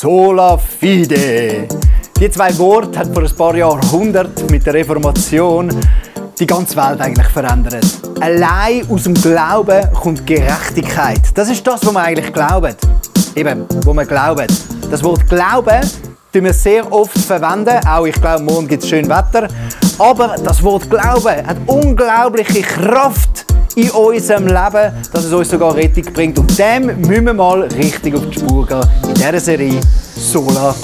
Sola 0.00 0.56
Fide. 0.56 1.66
Die 2.20 2.30
zwei 2.30 2.56
Worte 2.56 3.00
hat 3.00 3.12
vor 3.12 3.24
ein 3.24 3.36
paar 3.36 3.56
Jahrhunderten 3.56 4.46
mit 4.48 4.64
der 4.64 4.74
Reformation 4.74 5.70
die 6.38 6.46
ganze 6.46 6.76
Welt 6.76 7.00
eigentlich 7.00 7.26
verändert. 7.26 7.84
Allein 8.20 8.88
aus 8.88 9.02
dem 9.02 9.14
Glauben 9.14 9.92
kommt 9.94 10.24
Gerechtigkeit. 10.24 11.22
Das 11.34 11.50
ist 11.50 11.66
das, 11.66 11.84
was 11.84 11.92
wir 11.92 12.00
eigentlich 12.00 12.32
glauben. 12.32 12.76
Eben, 13.34 13.66
wo 13.84 13.92
wir 13.92 14.04
glauben. 14.04 14.46
Das 14.88 15.02
Wort 15.02 15.28
Glauben 15.28 15.80
tun 16.32 16.44
wir 16.44 16.52
sehr 16.52 16.92
oft 16.92 17.18
verwenden. 17.18 17.84
Auch 17.84 18.06
ich 18.06 18.20
glaube, 18.20 18.44
morgen 18.44 18.68
gibt 18.68 18.84
es 18.84 18.88
schön 18.88 19.08
Wetter. 19.08 19.48
Aber 19.98 20.36
das 20.44 20.62
Wort 20.62 20.88
Glauben 20.88 21.44
hat 21.44 21.56
unglaubliche 21.66 22.62
Kraft 22.62 23.47
in 23.76 23.90
unserem 23.90 24.46
Leben, 24.46 24.92
dass 25.12 25.24
es 25.24 25.32
uns 25.32 25.50
sogar 25.50 25.74
Rettung 25.74 26.04
bringt. 26.12 26.38
Und 26.38 26.58
dem 26.58 26.86
müssen 26.86 27.26
wir 27.26 27.34
mal 27.34 27.62
richtig 27.62 28.14
auf 28.14 28.28
die 28.28 28.38
Spur 28.38 28.66
gehen 28.66 28.80
in 29.08 29.14
dieser 29.14 29.40
Serie 29.40 29.80
Sola 30.16 30.74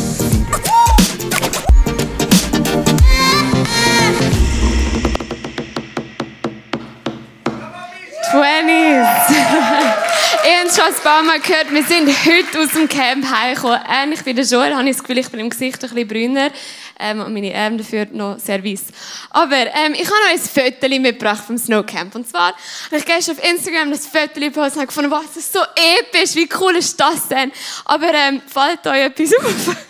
Habt 10.77 10.87
schon 10.87 10.95
ein 10.95 11.03
paar 11.03 11.23
Mal 11.23 11.41
gehört, 11.41 11.71
wir 11.71 11.85
sind 11.85 12.09
heute 12.09 12.59
aus 12.59 12.73
dem 12.73 12.89
Camp 12.89 13.25
heimgekommen. 13.31 13.79
Ähm, 13.89 14.13
ich 14.13 14.23
bin 14.25 14.35
der 14.35 14.45
Joel, 14.45 14.75
habe 14.75 14.89
ich 14.89 14.97
das 14.97 15.05
Gefühl, 15.05 15.19
ich 15.19 15.29
bin 15.29 15.41
im 15.41 15.51
Gesicht 15.51 15.77
ein 15.85 15.91
bisschen 15.91 16.09
brüner 16.09 16.51
ähm, 16.99 17.21
und 17.21 17.33
meine 17.33 17.55
Arme 17.55 17.77
dafür 17.77 18.07
noch 18.11 18.41
sehr 18.41 18.65
weiss. 18.65 18.87
Aber 19.31 19.57
ähm, 19.57 19.95
ich 19.95 20.07
habe 20.07 20.17
noch 20.25 20.33
ein 20.33 20.39
Foto 20.39 20.89
mitgebracht 21.01 21.45
vom 21.45 21.59
Snowcamp. 21.59 22.15
Und 22.17 22.29
zwar 22.29 22.55
habe 22.87 22.97
ich 22.97 23.05
gestern 23.05 23.37
auf 23.37 23.51
Instagram 23.51 23.91
das 23.91 24.07
Foto 24.07 24.41
gepostet 24.41 24.81
und 24.81 24.87
gefunden, 24.89 25.11
was 25.11 25.37
ist 25.37 25.53
so 25.53 25.61
episch, 25.61 26.35
wie 26.35 26.49
cool 26.59 26.75
ist 26.77 26.99
das 26.99 27.29
denn? 27.29 27.53
Aber 27.85 28.13
ähm, 28.13 28.43
fällt 28.45 28.85
euch 28.87 29.05
etwas 29.05 29.37
auf? 29.37 29.77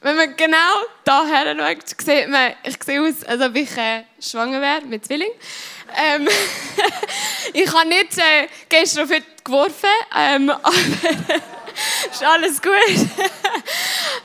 Wenn 0.00 0.16
man 0.16 0.36
genau 0.36 0.56
daher 1.04 1.56
schaut, 1.56 1.88
sieht 2.00 2.28
man, 2.28 2.52
ich 2.62 2.76
sehe 2.82 3.02
aus, 3.02 3.24
als 3.24 3.42
ob 3.42 3.54
ich 3.56 3.76
äh, 3.76 4.04
schwanger 4.20 4.60
wäre 4.60 4.82
mit 4.86 5.04
Zwilling. 5.04 5.32
Ähm, 5.96 6.28
ich 7.52 7.72
habe 7.72 7.88
nicht 7.88 8.18
äh, 8.18 8.48
gestern 8.68 9.04
auf 9.04 9.10
heute 9.10 9.24
geworfen, 9.44 9.88
ähm, 10.16 10.50
aber 10.62 10.74
ist 12.10 12.24
alles 12.24 12.60
gut. 12.60 12.72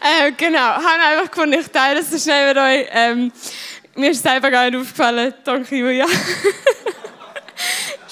äh, 0.02 0.32
genau, 0.34 0.60
habe 0.60 1.04
einfach 1.12 1.30
gefunden, 1.32 1.60
ich 1.60 1.68
teile 1.68 2.00
das 2.00 2.10
so 2.10 2.18
schnell 2.18 2.48
mit 2.50 2.58
euch. 2.58 2.88
Ähm, 2.92 3.32
mir 3.96 4.10
ist 4.12 4.24
selber 4.24 4.50
gar 4.50 4.70
nicht 4.70 4.80
aufgefallen. 4.80 5.34
Danke, 5.44 5.76
Julia. 5.76 6.06
Es 6.06 6.14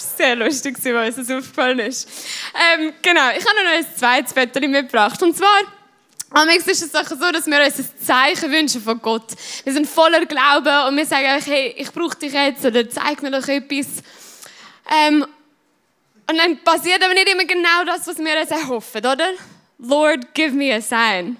war 0.07 0.17
sehr 0.17 0.35
lustig, 0.35 0.77
weil 0.83 1.07
uns 1.07 1.15
das 1.15 1.31
aufgefallen 1.31 1.79
ist. 1.79 2.07
Ähm, 2.53 2.93
genau, 3.01 3.29
ich 3.37 3.45
habe 3.45 3.63
noch 3.63 3.71
ein 3.73 3.85
zweites 3.95 4.33
Foto 4.33 4.59
mitgebracht. 4.67 5.23
Und 5.23 5.35
zwar 5.35 5.61
Amix 6.33 6.65
ist 6.65 6.81
es 6.81 6.93
so, 6.93 7.31
dass 7.31 7.45
wir 7.45 7.65
uns 7.65 7.79
ein 7.79 7.89
Zeichen 8.05 8.51
wünschen 8.51 8.81
von 8.81 9.01
Gott. 9.01 9.33
Wir 9.65 9.73
sind 9.73 9.85
voller 9.85 10.25
Glauben 10.25 10.87
und 10.87 10.95
wir 10.95 11.05
sagen 11.05 11.25
einfach, 11.25 11.51
hey, 11.51 11.75
ich 11.77 11.91
brauche 11.91 12.15
dich 12.15 12.31
jetzt 12.31 12.65
oder 12.65 12.89
zeig 12.89 13.21
mir 13.21 13.31
doch 13.31 13.45
etwas. 13.47 14.01
Ähm, 14.89 15.25
und 16.29 16.37
dann 16.37 16.63
passiert 16.63 17.03
aber 17.03 17.13
nicht 17.13 17.27
immer 17.27 17.43
genau 17.43 17.83
das, 17.85 18.07
was 18.07 18.17
wir 18.17 18.39
uns 18.39 18.49
erhoffen, 18.49 19.05
oder? 19.05 19.31
Lord, 19.77 20.33
give 20.33 20.55
me 20.55 20.73
a 20.73 20.79
sign. 20.79 21.35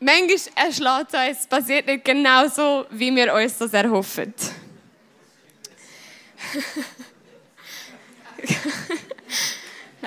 Manchmal 0.00 0.38
erschlägt 0.66 1.12
uns, 1.12 1.40
es 1.40 1.46
passiert 1.46 1.86
nicht 1.86 2.06
genau 2.06 2.48
so, 2.48 2.86
wie 2.90 3.14
wir 3.14 3.34
uns 3.34 3.58
das 3.58 3.74
erhoffen. 3.74 4.32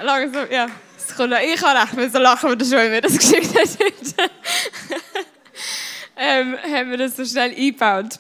Langsam, 0.02 0.52
ja. 0.52 0.68
Ich 1.12 1.62
habe 1.62 1.80
echt 1.80 1.94
müssen 1.94 2.22
lachen, 2.22 2.50
als 2.50 2.70
der 2.70 2.80
Joel 2.80 2.90
mir 2.90 3.02
das 3.02 3.18
geschickt 3.18 3.56
hat. 3.56 4.30
ähm, 6.18 6.58
haben 6.58 6.90
wir 6.90 6.98
das 6.98 7.16
so 7.16 7.26
schnell 7.26 7.52
eingebaut. 7.52 8.20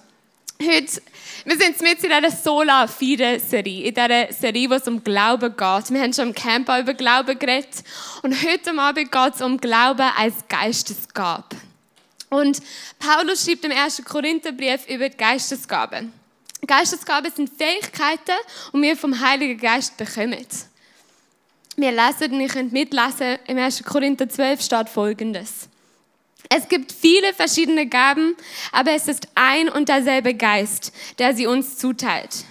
Heute, 0.61 1.01
wir 1.43 1.57
sind 1.57 1.81
mit 1.81 2.03
in 2.03 2.09
dieser 2.09 2.31
Sola 2.31 2.87
Fide 2.87 3.39
Serie, 3.39 3.87
in 3.87 3.93
dieser 3.93 4.31
Serie, 4.31 4.69
wo 4.69 4.75
es 4.75 4.87
um 4.87 5.03
Glauben 5.03 5.49
geht. 5.55 5.91
Wir 5.91 6.01
haben 6.01 6.13
schon 6.13 6.29
im 6.29 6.33
Camp 6.33 6.69
über 6.69 6.93
Glauben 6.93 7.37
geredet. 7.37 7.83
Und 8.21 8.33
heute 8.43 8.77
Abend 8.79 9.11
geht 9.11 9.35
es 9.35 9.41
um 9.41 9.59
Glauben 9.59 10.09
als 10.17 10.35
Geistesgabe. 10.47 11.55
Und 12.29 12.61
Paulus 12.99 13.45
schreibt 13.45 13.65
im 13.65 13.71
1. 13.71 14.03
Korintherbrief 14.05 14.87
über 14.87 15.09
die 15.09 15.17
Geistesgaben. 15.17 16.13
Geistesgaben 16.65 17.31
sind 17.31 17.49
Fähigkeiten, 17.55 18.37
die 18.73 18.81
wir 18.81 18.97
vom 18.97 19.19
Heiligen 19.19 19.59
Geist 19.59 19.97
bekommen. 19.97 20.45
Wir 21.77 21.91
lesen 21.91 22.33
und 22.33 22.41
ihr 22.41 22.47
könnt 22.47 22.71
mitlesen, 22.71 23.37
im 23.47 23.57
1. 23.57 23.83
Korinther 23.83 24.29
12 24.29 24.61
steht 24.61 24.87
folgendes. 24.87 25.67
Es 26.49 26.69
gibt 26.69 26.93
viele 26.93 27.33
verschiedene 27.33 27.87
Gaben, 27.87 28.35
aber 28.71 28.91
es 28.91 29.07
ist 29.07 29.27
ein 29.35 29.67
und 29.67 29.89
derselbe 29.89 30.35
Geist, 30.35 30.93
der 31.19 31.33
sie 31.33 31.47
uns 31.47 31.77
zuteilt. 31.77 32.45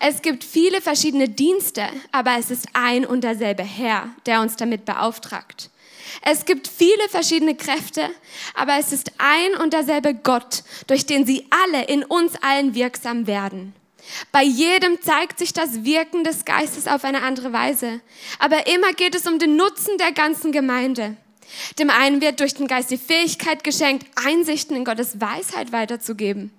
Es 0.00 0.20
gibt 0.20 0.44
viele 0.44 0.82
verschiedene 0.82 1.28
Dienste, 1.28 1.86
aber 2.12 2.36
es 2.38 2.50
ist 2.50 2.66
ein 2.74 3.06
und 3.06 3.24
derselbe 3.24 3.62
Herr, 3.62 4.10
der 4.26 4.40
uns 4.42 4.56
damit 4.56 4.84
beauftragt. 4.84 5.70
Es 6.22 6.44
gibt 6.44 6.68
viele 6.68 7.08
verschiedene 7.08 7.54
Kräfte, 7.54 8.10
aber 8.54 8.78
es 8.78 8.92
ist 8.92 9.12
ein 9.18 9.60
und 9.62 9.72
derselbe 9.72 10.14
Gott, 10.14 10.64
durch 10.86 11.06
den 11.06 11.24
sie 11.24 11.46
alle 11.50 11.84
in 11.84 12.04
uns 12.04 12.34
allen 12.42 12.74
wirksam 12.74 13.26
werden. 13.26 13.74
Bei 14.32 14.42
jedem 14.42 15.00
zeigt 15.02 15.38
sich 15.38 15.52
das 15.52 15.84
Wirken 15.84 16.24
des 16.24 16.44
Geistes 16.44 16.86
auf 16.86 17.04
eine 17.04 17.22
andere 17.22 17.52
Weise. 17.52 18.00
Aber 18.38 18.66
immer 18.66 18.92
geht 18.92 19.14
es 19.14 19.26
um 19.26 19.38
den 19.38 19.56
Nutzen 19.56 19.98
der 19.98 20.12
ganzen 20.12 20.52
Gemeinde. 20.52 21.16
Dem 21.78 21.90
einen 21.90 22.20
wird 22.20 22.40
durch 22.40 22.54
den 22.54 22.66
Geist 22.66 22.90
die 22.90 22.98
Fähigkeit 22.98 23.64
geschenkt, 23.64 24.06
Einsichten 24.16 24.76
in 24.76 24.84
Gottes 24.84 25.20
Weisheit 25.20 25.72
weiterzugeben. 25.72 26.52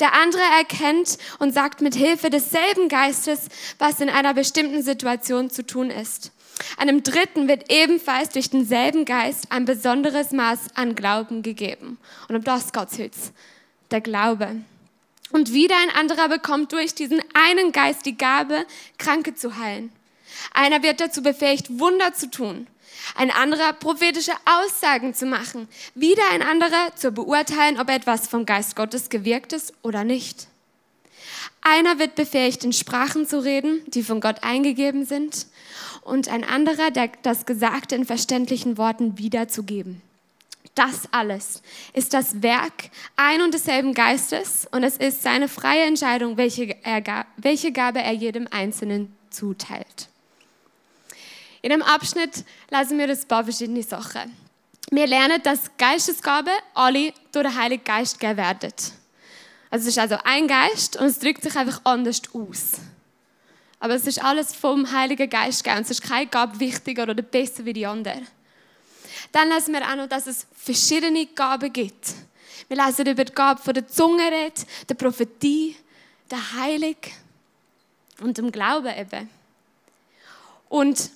Der 0.00 0.14
andere 0.14 0.42
erkennt 0.58 1.18
und 1.38 1.52
sagt 1.52 1.80
mit 1.80 1.94
Hilfe 1.94 2.30
desselben 2.30 2.88
Geistes, 2.88 3.48
was 3.78 4.00
in 4.00 4.08
einer 4.08 4.34
bestimmten 4.34 4.82
Situation 4.82 5.50
zu 5.50 5.64
tun 5.64 5.90
ist. 5.90 6.32
Einem 6.76 7.02
Dritten 7.02 7.48
wird 7.48 7.70
ebenfalls 7.72 8.30
durch 8.30 8.50
denselben 8.50 9.04
Geist 9.04 9.46
ein 9.50 9.64
besonderes 9.64 10.32
Maß 10.32 10.74
an 10.74 10.94
Glauben 10.94 11.42
gegeben. 11.42 11.98
Und 12.28 12.36
um 12.36 12.44
das 12.44 12.72
geht 12.72 13.14
es 13.14 13.32
der 13.90 14.00
Glaube. 14.00 14.56
Und 15.32 15.52
wieder 15.52 15.76
ein 15.76 15.90
anderer 15.90 16.28
bekommt 16.28 16.72
durch 16.72 16.94
diesen 16.94 17.22
einen 17.34 17.72
Geist 17.72 18.04
die 18.06 18.16
Gabe, 18.18 18.66
Kranke 18.98 19.34
zu 19.34 19.58
heilen. 19.58 19.92
Einer 20.52 20.82
wird 20.82 21.00
dazu 21.00 21.22
befähigt, 21.22 21.78
Wunder 21.78 22.14
zu 22.14 22.30
tun. 22.30 22.66
Ein 23.14 23.30
anderer 23.30 23.72
prophetische 23.72 24.32
Aussagen 24.44 25.14
zu 25.14 25.26
machen. 25.26 25.68
Wieder 25.94 26.22
ein 26.32 26.42
anderer 26.42 26.94
zu 26.96 27.12
beurteilen, 27.12 27.78
ob 27.80 27.88
etwas 27.88 28.28
vom 28.28 28.46
Geist 28.46 28.76
Gottes 28.76 29.08
gewirkt 29.08 29.52
ist 29.52 29.72
oder 29.82 30.04
nicht. 30.04 30.48
Einer 31.62 31.98
wird 31.98 32.14
befähigt, 32.14 32.64
in 32.64 32.72
Sprachen 32.72 33.26
zu 33.26 33.42
reden, 33.42 33.82
die 33.88 34.02
von 34.02 34.20
Gott 34.20 34.42
eingegeben 34.42 35.04
sind. 35.04 35.46
Und 36.02 36.28
ein 36.28 36.44
anderer, 36.44 36.90
der 36.90 37.10
das 37.22 37.46
Gesagte 37.46 37.94
in 37.94 38.04
verständlichen 38.04 38.78
Worten 38.78 39.18
wiederzugeben. 39.18 40.02
Das 40.80 41.02
alles 41.10 41.60
ist 41.92 42.14
das 42.14 42.42
Werk 42.42 42.88
ein 43.14 43.42
und 43.42 43.52
desselben 43.52 43.92
Geistes 43.92 44.66
und 44.70 44.82
es 44.82 44.96
ist 44.96 45.22
seine 45.22 45.46
freie 45.46 45.84
Entscheidung, 45.84 46.38
welche, 46.38 46.74
er, 46.82 47.26
welche 47.36 47.70
Gabe 47.70 48.00
er 48.00 48.14
jedem 48.14 48.48
Einzelnen 48.50 49.14
zuteilt. 49.28 50.08
In 51.60 51.68
dem 51.68 51.82
Abschnitt 51.82 52.46
lassen 52.70 52.96
wir 52.96 53.06
das 53.06 53.26
paar 53.26 53.44
verschiedene 53.44 53.82
Sachen. 53.82 54.34
Wir 54.90 55.06
lernen, 55.06 55.42
dass 55.42 55.70
Geistesgabe 55.76 56.50
alle 56.72 57.12
durch 57.30 57.46
den 57.46 57.56
Heiligen 57.58 57.84
Geist 57.84 58.18
gegeben 58.18 58.38
werden. 58.38 58.72
Also 59.68 59.82
es 59.82 59.88
ist 59.88 59.98
also 59.98 60.16
ein 60.24 60.48
Geist 60.48 60.96
und 60.96 61.08
es 61.08 61.18
drückt 61.18 61.42
sich 61.42 61.56
einfach 61.56 61.82
anders 61.84 62.22
aus. 62.32 62.80
Aber 63.80 63.96
es 63.96 64.06
ist 64.06 64.24
alles 64.24 64.54
vom 64.54 64.90
Heiligen 64.90 65.28
Geist 65.28 65.62
gegeben. 65.62 65.82
Es 65.82 65.90
ist 65.90 66.02
keine 66.02 66.28
Gabe 66.28 66.58
wichtiger 66.58 67.02
oder 67.02 67.14
besser 67.16 67.66
wie 67.66 67.74
die 67.74 67.84
andere. 67.84 68.22
Dann 69.32 69.48
lesen 69.50 69.74
wir 69.74 69.88
auch 69.88 69.96
noch, 69.96 70.08
dass 70.08 70.26
es 70.26 70.46
verschiedene 70.56 71.26
Gaben 71.26 71.72
gibt. 71.72 72.14
Wir 72.68 72.84
lesen 72.84 73.06
über 73.06 73.24
die 73.24 73.32
Gabe 73.32 73.60
von 73.60 73.74
der 73.74 73.86
Zunge, 73.86 74.30
der 74.88 74.94
Prophetie, 74.94 75.76
der 76.30 76.54
Heilung 76.54 76.96
und 78.20 78.38
dem 78.38 78.52
Glauben 78.52 78.96
eben. 78.96 79.28
Und 80.68 81.10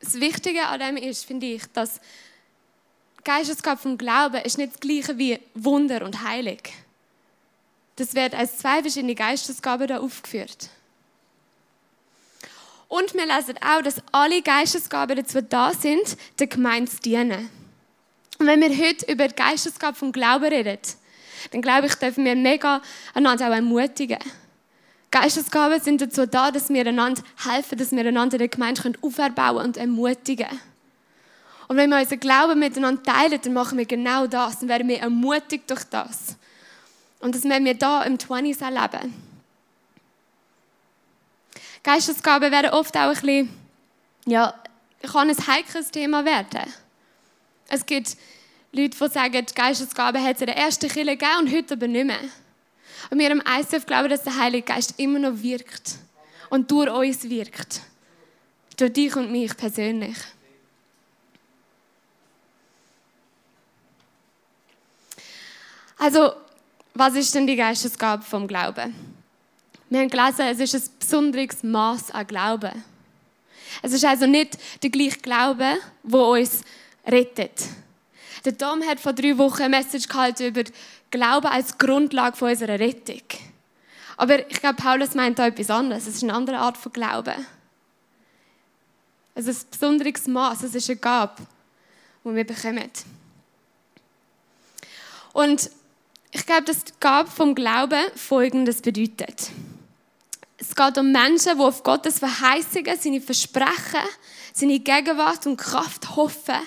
das 0.00 0.14
Wichtige 0.14 0.66
an 0.66 0.80
dem 0.80 0.96
ist, 0.96 1.24
finde 1.24 1.46
ich, 1.46 1.62
dass 1.72 2.00
Geistesgabe 3.24 3.80
vom 3.80 3.98
Glauben 3.98 4.42
ist 4.42 4.58
nicht 4.58 4.74
das 4.74 4.80
gleiche 4.80 5.18
wie 5.18 5.38
Wunder 5.54 6.04
und 6.04 6.22
Heilung. 6.22 6.58
Das 7.96 8.14
wird 8.14 8.34
als 8.34 8.58
zwei 8.58 8.80
verschiedene 8.80 9.14
Geistesgaben 9.14 9.86
da 9.86 9.98
aufgeführt. 10.00 10.70
Und 12.90 13.14
wir 13.14 13.24
lesen 13.24 13.54
auch, 13.62 13.82
dass 13.82 14.02
alle 14.10 14.42
Geistesgaben 14.42 15.16
dazu 15.16 15.40
da 15.40 15.72
sind, 15.72 16.16
der 16.40 16.48
Gemeinde 16.48 16.90
zu 16.90 16.98
dienen. 16.98 17.48
Und 18.40 18.48
wenn 18.48 18.60
wir 18.60 18.68
heute 18.70 19.10
über 19.12 19.28
die 19.28 19.36
Geistesgabe 19.36 19.96
vom 19.96 20.10
Glauben 20.10 20.46
reden, 20.46 20.76
dann 21.52 21.62
glaube 21.62 21.86
ich, 21.86 21.94
dürfen 21.94 22.24
wir 22.24 22.34
mega 22.34 22.82
einander 23.14 23.48
auch 23.48 23.54
ermutigen. 23.54 24.18
Geistesgaben 25.12 25.80
sind 25.80 26.00
dazu 26.00 26.26
da, 26.26 26.50
dass 26.50 26.68
wir 26.68 26.84
einander 26.84 27.22
helfen, 27.44 27.78
dass 27.78 27.92
wir 27.92 28.04
einander 28.04 28.34
in 28.34 28.40
der 28.40 28.48
Gemeinde 28.48 28.92
auferbauen 29.02 29.66
und 29.66 29.76
ermutigen 29.76 30.48
können. 30.48 30.60
Und 31.68 31.76
wenn 31.76 31.90
wir 31.90 32.00
unseren 32.00 32.18
Glauben 32.18 32.58
miteinander 32.58 33.04
teilen, 33.04 33.40
dann 33.40 33.52
machen 33.52 33.78
wir 33.78 33.86
genau 33.86 34.26
das. 34.26 34.58
Dann 34.58 34.68
werden 34.68 34.88
wir 34.88 34.98
ermutigt 34.98 35.70
durch 35.70 35.84
das. 35.84 36.36
Und 37.20 37.36
das 37.36 37.44
werden 37.44 37.64
wir 37.64 37.74
hier 37.74 38.04
im 38.04 38.18
20s 38.18 38.64
erleben. 38.64 39.29
Geistesgaben 41.82 42.50
werden 42.50 42.70
oft 42.70 42.96
auch 42.96 43.00
ein 43.00 43.10
bisschen, 43.12 43.48
ja, 44.26 44.54
kann 45.02 45.30
ein 45.30 45.46
heikles 45.46 45.90
Thema 45.90 46.24
werden. 46.24 46.72
Es 47.68 47.86
gibt 47.86 48.16
Leute, 48.72 48.96
die 48.96 49.08
sagen, 49.12 49.46
die 49.46 49.54
Geistesgabe 49.54 50.22
hat 50.22 50.36
es 50.36 50.42
in 50.42 50.46
der 50.46 50.56
ersten 50.56 50.88
Kirche 50.88 51.16
gegeben 51.16 51.38
und 51.40 51.52
heute 51.52 51.74
aber 51.74 51.88
nicht 51.88 52.06
mehr. 52.06 52.20
Und 53.10 53.18
wir 53.18 53.30
im 53.30 53.42
ICF 53.46 53.86
glauben, 53.86 54.10
dass 54.10 54.24
der 54.24 54.36
Heilige 54.36 54.66
Geist 54.66 54.94
immer 54.98 55.18
noch 55.18 55.42
wirkt 55.42 55.96
und 56.50 56.70
durch 56.70 56.90
uns 56.90 57.28
wirkt. 57.28 57.80
Durch 58.76 58.92
dich 58.92 59.16
und 59.16 59.32
mich 59.32 59.56
persönlich. 59.56 60.16
Also, 65.98 66.32
was 66.94 67.14
ist 67.14 67.34
denn 67.34 67.46
die 67.46 67.56
Geistesgabe 67.56 68.22
vom 68.22 68.46
Glauben? 68.46 69.09
Wir 69.90 70.00
haben 70.00 70.08
gelesen, 70.08 70.42
es 70.42 70.60
ist 70.60 70.74
ein 70.76 70.98
besonderes 71.00 71.64
Maß 71.64 72.12
an 72.12 72.26
Glauben. 72.28 72.84
Es 73.82 73.92
ist 73.92 74.04
also 74.04 74.24
nicht 74.26 74.56
der 74.84 74.90
gleiche 74.90 75.18
Glaube, 75.18 75.78
wo 76.04 76.36
uns 76.36 76.62
rettet. 77.04 77.64
Der 78.44 78.56
Tom 78.56 78.82
hat 78.86 79.00
vor 79.00 79.12
drei 79.12 79.36
Wochen 79.36 79.62
eine 79.62 79.76
Message 79.76 80.06
gehalten 80.08 80.46
über 80.46 80.62
Glauben 81.10 81.48
als 81.48 81.76
Grundlage 81.76 82.44
unserer 82.44 82.78
Rettung. 82.78 83.22
Aber 84.16 84.48
ich 84.48 84.60
glaube, 84.60 84.76
Paulus 84.76 85.14
meint 85.16 85.40
da 85.40 85.48
etwas 85.48 85.70
anderes. 85.70 86.06
Es 86.06 86.14
ist 86.14 86.22
eine 86.22 86.34
andere 86.34 86.58
Art 86.58 86.76
von 86.76 86.92
Glauben. 86.92 87.46
Es 89.34 89.48
ist 89.48 89.66
ein 89.66 89.70
besonderes 89.70 90.28
Maß, 90.28 90.62
es 90.62 90.74
ist 90.76 90.88
eine 90.88 91.00
Gabe, 91.00 91.42
die 92.24 92.34
wir 92.34 92.44
bekommen. 92.44 92.90
Und 95.32 95.68
ich 96.30 96.46
glaube, 96.46 96.62
dass 96.62 96.84
die 96.84 96.92
Gabe 97.00 97.28
vom 97.28 97.56
Glauben 97.56 98.04
Folgendes 98.14 98.82
bedeutet. 98.82 99.50
Es 100.70 100.76
geht 100.76 100.98
um 100.98 101.10
Menschen, 101.10 101.58
die 101.58 101.64
auf 101.64 101.82
Gottes 101.82 102.20
Verheißungen, 102.20 102.96
seine 102.96 103.20
Versprechen, 103.20 104.06
seine 104.54 104.78
Gegenwart 104.78 105.44
und 105.46 105.56
Kraft 105.56 106.14
hoffen 106.14 106.60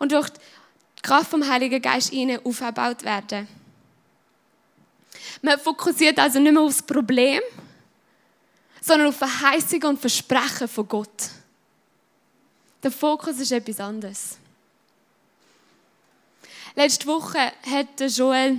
und 0.00 0.10
durch 0.10 0.28
die 0.30 1.02
Kraft 1.02 1.30
vom 1.30 1.48
Heiligen 1.48 1.80
Geist 1.80 2.10
ihnen 2.12 2.44
aufgebaut 2.44 3.04
werden. 3.04 3.46
Man 5.40 5.56
fokussiert 5.60 6.18
also 6.18 6.40
nicht 6.40 6.52
mehr 6.52 6.62
auf 6.62 6.72
das 6.72 6.82
Problem, 6.82 7.42
sondern 8.80 9.06
auf 9.06 9.16
Verheißungen 9.16 9.86
und 9.86 10.00
Versprechen 10.00 10.66
von 10.66 10.88
Gott. 10.88 11.30
Der 12.82 12.90
Fokus 12.90 13.38
ist 13.38 13.52
etwas 13.52 13.78
anderes. 13.78 14.36
Letzte 16.74 17.06
Woche 17.06 17.52
hat 17.70 18.00
Joel 18.00 18.58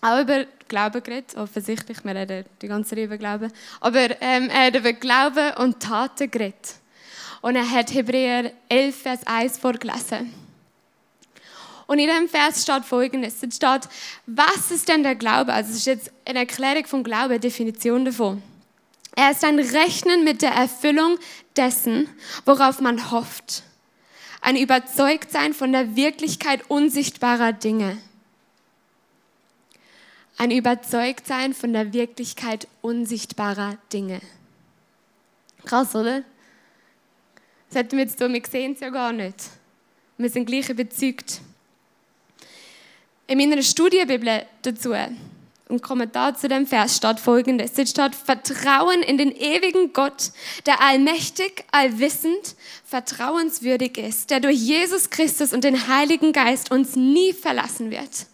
auch 0.00 0.20
über 0.22 0.44
Glauben 0.70 1.02
geredet, 1.02 1.36
offensichtlich, 1.36 2.02
wir 2.02 2.14
reden 2.14 2.46
die 2.62 2.68
ganze 2.68 2.90
Zeit 2.90 3.04
über 3.04 3.18
Glauben, 3.18 3.52
aber 3.80 4.22
ähm, 4.22 4.48
er 4.48 4.68
hat 4.68 4.76
über 4.76 4.94
Glauben 4.94 5.52
und 5.58 5.80
Taten 5.80 6.30
geredet. 6.30 6.76
Und 7.42 7.56
er 7.56 7.70
hat 7.70 7.92
Hebräer 7.92 8.52
11, 8.70 8.96
Vers 8.96 9.26
1 9.26 9.58
vorgelesen. 9.58 10.32
Und 11.86 11.98
in 11.98 12.08
diesem 12.08 12.28
Vers 12.28 12.62
steht 12.62 12.86
folgendes: 12.86 13.42
Es 13.42 13.56
steht, 13.56 13.88
was 14.24 14.70
ist 14.70 14.88
denn 14.88 15.02
der 15.02 15.16
Glaube? 15.16 15.52
Also, 15.52 15.72
es 15.72 15.76
ist 15.76 15.86
jetzt 15.86 16.12
eine 16.24 16.38
Erklärung 16.38 16.86
vom 16.86 17.04
Glauben, 17.04 17.32
eine 17.32 17.40
Definition 17.40 18.06
davon. 18.06 18.42
Er 19.16 19.32
ist 19.32 19.44
ein 19.44 19.58
Rechnen 19.58 20.24
mit 20.24 20.40
der 20.40 20.52
Erfüllung 20.52 21.18
dessen, 21.56 22.08
worauf 22.46 22.80
man 22.80 23.10
hofft 23.10 23.64
ein 24.40 24.56
Überzeugtsein 24.56 25.52
von 25.54 25.72
der 25.72 25.96
Wirklichkeit 25.96 26.62
unsichtbarer 26.68 27.52
Dinge. 27.52 27.98
Ein 30.40 30.52
Überzeugtsein 30.52 31.52
von 31.52 31.74
der 31.74 31.92
Wirklichkeit 31.92 32.66
unsichtbarer 32.80 33.76
Dinge. 33.92 34.22
Krass, 35.66 35.94
oder? 35.94 36.22
Das 37.68 37.76
hätten 37.76 37.98
wir 37.98 38.04
jetzt 38.04 38.18
tun, 38.18 38.32
wir 38.32 38.42
sehen 38.50 38.72
es 38.72 38.80
ja 38.80 38.88
gar 38.88 39.12
nicht. 39.12 39.36
Wir 40.16 40.30
sind 40.30 40.46
gleich 40.46 40.70
überzeugt. 40.70 41.42
In 43.26 43.36
meiner 43.36 43.60
Studienbibel 43.60 44.46
dazu 44.62 44.94
im 45.68 45.82
Kommentar 45.82 46.34
zu 46.34 46.48
dem 46.48 46.66
Vers 46.66 46.96
steht 46.96 47.20
folgendes. 47.20 47.72
Es 47.76 47.90
steht 47.90 48.14
Vertrauen 48.14 49.02
in 49.02 49.18
den 49.18 49.32
ewigen 49.32 49.92
Gott, 49.92 50.32
der 50.64 50.80
allmächtig, 50.80 51.66
allwissend, 51.70 52.56
vertrauenswürdig 52.86 53.98
ist, 53.98 54.30
der 54.30 54.40
durch 54.40 54.56
Jesus 54.56 55.10
Christus 55.10 55.52
und 55.52 55.64
den 55.64 55.86
Heiligen 55.86 56.32
Geist 56.32 56.70
uns 56.70 56.96
nie 56.96 57.34
verlassen 57.34 57.90
wird. 57.90 58.29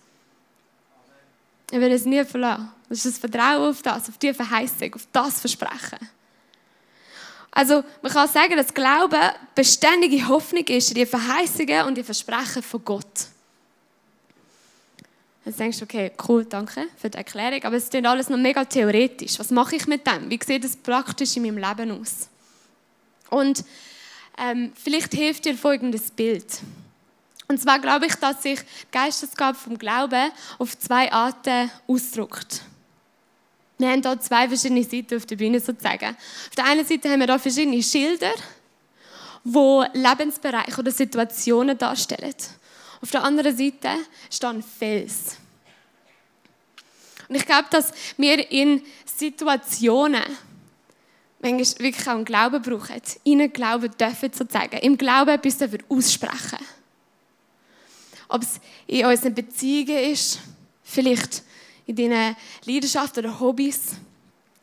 Er 1.70 1.80
wird 1.80 1.92
es 1.92 2.04
nie 2.04 2.24
verlassen. 2.24 2.72
Das 2.88 3.04
ist 3.04 3.06
das 3.06 3.18
Vertrauen 3.18 3.70
auf 3.70 3.82
das, 3.82 4.08
auf 4.08 4.18
die 4.18 4.32
Verheißung, 4.32 4.94
auf 4.94 5.06
das 5.12 5.40
Versprechen. 5.40 5.98
Also 7.50 7.82
man 8.02 8.12
kann 8.12 8.28
sagen, 8.28 8.56
dass 8.56 8.72
Glauben 8.72 9.30
beständige 9.54 10.28
Hoffnung 10.28 10.64
ist 10.64 10.90
in 10.90 10.96
die 10.96 11.06
Verheißungen 11.06 11.86
und 11.86 11.96
die 11.96 12.02
Versprechen 12.02 12.62
von 12.62 12.84
Gott. 12.84 13.28
Jetzt 15.46 15.60
denkst 15.60 15.78
du, 15.78 15.84
okay, 15.84 16.12
cool, 16.28 16.44
danke 16.44 16.86
für 16.96 17.08
die 17.08 17.16
Erklärung, 17.16 17.62
aber 17.64 17.76
es 17.76 17.84
ist 17.84 17.94
alles 17.94 18.28
noch 18.28 18.36
mega 18.36 18.64
theoretisch. 18.64 19.38
Was 19.38 19.50
mache 19.50 19.76
ich 19.76 19.86
mit 19.86 20.06
dem? 20.06 20.28
Wie 20.28 20.38
sieht 20.44 20.64
das 20.64 20.76
praktisch 20.76 21.36
in 21.36 21.44
meinem 21.44 21.58
Leben 21.58 22.00
aus? 22.00 22.28
Und 23.30 23.64
ähm, 24.38 24.72
vielleicht 24.74 25.14
hilft 25.14 25.44
dir 25.44 25.56
folgendes 25.56 26.10
Bild. 26.10 26.46
Und 27.48 27.60
zwar 27.60 27.78
glaube 27.78 28.06
ich, 28.06 28.14
dass 28.16 28.42
sich 28.42 28.60
die 28.60 28.90
Geistesgabe 28.90 29.56
vom 29.56 29.78
Glauben 29.78 30.32
auf 30.58 30.76
zwei 30.78 31.12
Arten 31.12 31.70
ausdrückt. 31.86 32.62
Wir 33.78 33.90
haben 33.90 34.02
hier 34.02 34.20
zwei 34.20 34.48
verschiedene 34.48 34.82
Seiten 34.82 35.16
auf 35.16 35.26
der 35.26 35.36
Bühne 35.36 35.60
sozusagen. 35.60 36.16
Auf 36.16 36.54
der 36.56 36.64
einen 36.64 36.84
Seite 36.84 37.10
haben 37.10 37.20
wir 37.20 37.26
hier 37.26 37.38
verschiedene 37.38 37.82
Schilder, 37.82 38.32
die 39.44 39.98
Lebensbereiche 39.98 40.80
oder 40.80 40.90
Situationen 40.90 41.76
darstellen. 41.76 42.34
Auf 43.02 43.10
der 43.10 43.22
anderen 43.22 43.56
Seite 43.56 43.90
steht 44.30 44.48
ein 44.48 44.62
Fels. 44.62 45.36
Und 47.28 47.34
ich 47.34 47.44
glaube, 47.44 47.66
dass 47.70 47.92
wir 48.16 48.50
in 48.50 48.82
Situationen 49.04 50.22
manchmal 51.40 51.84
wirklich 51.84 52.08
auch 52.08 52.12
einen 52.12 52.24
Glauben 52.24 52.62
brauchen. 52.62 53.02
Ihnen 53.24 53.52
Glauben 53.52 53.90
dürfen 53.96 54.32
sozusagen. 54.32 54.78
Im 54.78 54.96
Glauben 54.96 55.30
etwas 55.30 55.58
dürfen 55.58 55.82
aussprechen. 55.88 56.58
Ob 58.28 58.42
es 58.42 58.60
in 58.86 59.06
unseren 59.06 59.34
Beziehungen 59.34 60.12
ist, 60.12 60.40
vielleicht 60.82 61.42
in 61.86 61.96
deinen 61.96 62.36
Leidenschaften 62.64 63.24
oder 63.24 63.40
Hobbys, 63.40 63.92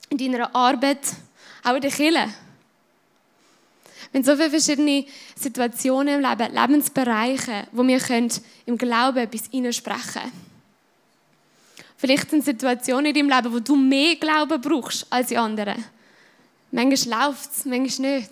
in 0.09 0.17
deiner 0.17 0.53
Arbeit, 0.55 0.99
auch 1.63 1.75
in 1.75 1.81
der 1.81 1.91
Kirche. 1.91 2.33
Haben 4.13 4.23
so 4.23 4.35
viele 4.35 4.49
verschiedene 4.49 5.05
Situationen 5.35 6.21
im 6.21 6.29
Leben, 6.29 6.53
Lebensbereiche, 6.53 7.67
wo 7.71 7.85
wir 7.87 8.29
im 8.65 8.77
Glauben 8.77 9.17
etwas 9.17 9.47
hineinsprechen 9.49 10.21
können. 10.21 10.31
Vielleicht 11.97 12.29
sind 12.29 12.43
Situationen 12.43 13.05
in 13.05 13.13
deinem 13.15 13.29
Leben, 13.29 13.53
wo 13.53 13.59
du 13.59 13.75
mehr 13.75 14.17
Glauben 14.17 14.59
brauchst 14.59 15.07
als 15.09 15.27
die 15.27 15.37
anderen. 15.37 15.83
Manchmal 16.69 17.27
läuft 17.27 17.51
es, 17.51 17.65
manchmal 17.65 18.19
nicht. 18.19 18.31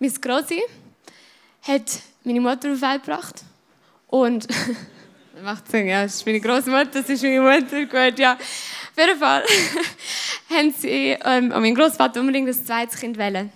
Meine 0.00 0.12
Grossi 0.14 0.60
hat 1.62 2.00
meine 2.24 2.40
Mutter 2.40 2.70
auf 2.70 2.76
die 2.76 2.82
Welt 2.82 3.04
gebracht. 3.04 3.42
Und, 4.08 4.46
macht 5.42 5.70
Sinn, 5.70 5.86
ja, 5.86 6.02
das 6.02 6.16
ist 6.16 6.26
meine 6.26 6.40
Großmutter, 6.40 6.84
das 6.84 7.08
ist 7.08 7.22
meine 7.22 7.40
Mutter, 7.40 7.86
gut, 7.86 8.18
ja. 8.18 8.34
Auf 8.34 8.98
jeden 8.98 9.18
Fall 9.18 9.44
haben 10.50 10.74
sie 10.76 11.16
ähm, 11.24 11.52
an 11.52 11.62
meinen 11.62 11.74
Großvater 11.74 12.20
unbedingt 12.20 12.48
das 12.48 12.64
zweite 12.64 12.96
Kind 12.96 13.16
wählen. 13.16 13.50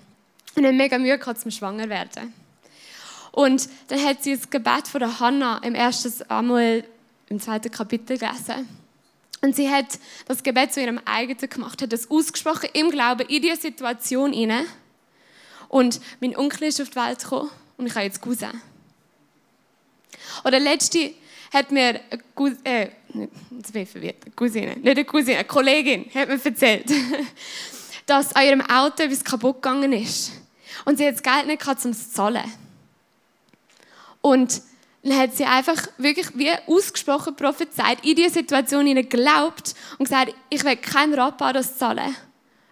Und 0.54 0.64
haben 0.64 0.76
mega 0.76 0.96
Mühe 0.96 1.18
gehabt, 1.18 1.40
zum 1.40 1.50
schwanger 1.50 1.88
werden. 1.88 2.32
Und 3.32 3.68
dann 3.88 4.02
hat 4.02 4.22
sie 4.22 4.34
das 4.34 4.48
Gebet 4.48 4.88
von 4.88 5.00
der 5.00 5.20
Hannah 5.20 5.58
im 5.58 5.74
ersten 5.74 6.08
Samuel 6.08 6.84
im 7.28 7.38
zweiten 7.38 7.70
Kapitel 7.70 8.16
gelesen. 8.16 8.66
Und 9.42 9.54
sie 9.54 9.70
hat 9.70 9.98
das 10.26 10.42
Gebet 10.42 10.72
zu 10.72 10.80
ihrem 10.80 10.98
eigenen 11.04 11.50
gemacht, 11.50 11.82
hat 11.82 11.92
es 11.92 12.10
ausgesprochen 12.10 12.70
im 12.72 12.90
Glauben 12.90 13.28
in 13.28 13.42
diese 13.42 13.60
Situation 13.60 14.32
hinein. 14.32 14.64
Und 15.68 16.00
mein 16.20 16.34
Onkel 16.34 16.68
ist 16.68 16.80
auf 16.80 16.88
die 16.88 16.96
Welt 16.96 17.18
gekommen 17.18 17.50
und 17.76 17.86
ich 17.86 17.94
habe 17.94 18.04
jetzt 18.04 18.20
Cousin. 18.20 18.60
Oder 20.44 20.60
letzte 20.60 21.14
hat 21.52 21.70
mir 21.70 22.00
eine 22.10 22.22
Cousine, 22.34 22.60
äh, 22.64 22.88
jetzt 23.56 23.72
bin 23.72 23.82
ich 23.82 23.88
verwirrt, 23.88 24.24
eine 24.24 24.34
Cousine, 24.34 24.76
nicht 24.76 24.88
eine 24.88 25.04
Cousine, 25.04 25.38
eine 25.38 25.44
Kollegin 25.46 26.06
hat 26.14 26.28
mir 26.28 26.44
erzählt, 26.44 26.90
dass 28.06 28.34
an 28.34 28.46
ihrem 28.46 28.60
Auto 28.62 29.02
etwas 29.02 29.24
kaputt 29.24 29.62
gegangen 29.62 29.92
ist. 29.92 30.32
Und 30.84 30.98
sie 30.98 31.06
hat 31.06 31.14
das 31.14 31.22
Geld 31.22 31.46
nicht 31.46 31.60
gehabt, 31.60 31.84
um 31.84 31.90
es 31.90 32.08
zu 32.08 32.14
zahlen. 32.14 32.44
Und 34.20 34.62
dann 35.02 35.18
hat 35.18 35.36
sie 35.36 35.44
einfach 35.44 35.86
wirklich 35.98 36.26
wie 36.34 36.50
ausgesprochen 36.66 37.36
prophezeit, 37.36 38.04
in 38.04 38.16
diese 38.16 38.30
Situation 38.30 38.86
hinein 38.86 39.08
geglaubt 39.08 39.74
und 39.98 40.04
gesagt, 40.04 40.34
ich 40.50 40.64
will 40.64 40.76
keinen 40.76 41.14
Rappen 41.14 41.52
das 41.54 41.78
zahlen. 41.78 42.16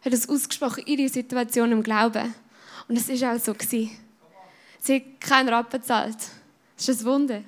Hat 0.05 0.13
das 0.13 0.29
ausgesprochen 0.29 0.83
in 0.85 0.97
diese 0.97 1.15
Situation 1.15 1.73
im 1.73 1.83
Glauben. 1.83 2.35
Und 2.89 2.97
es 2.97 3.09
war 3.09 3.35
auch 3.35 3.41
so. 3.41 3.55
Gewesen. 3.55 4.04
Sie 4.85 4.97
hat 4.97 5.21
keinen 5.21 5.49
Rappen 5.49 5.81
gezahlt. 5.81 6.19
Das 6.77 6.89
ist 6.91 7.01
ein 7.01 7.07
Wunder. 7.07 7.43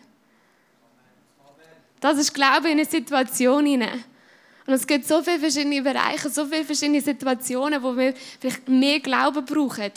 Das 2.00 2.16
ist 2.16 2.32
Glaube 2.32 2.68
in 2.68 2.78
eine 2.78 2.86
Situation 2.86 3.66
hinein. 3.66 4.02
Und 4.66 4.72
es 4.72 4.86
gibt 4.86 5.06
so 5.06 5.22
viele 5.22 5.38
verschiedene 5.38 5.82
Bereiche, 5.82 6.30
so 6.30 6.46
viele 6.46 6.64
verschiedene 6.64 7.02
Situationen, 7.02 7.82
wo 7.82 7.94
wir 7.94 8.14
vielleicht 8.40 8.66
mehr 8.68 9.00
Glauben 9.00 9.44
brauchen 9.44 9.92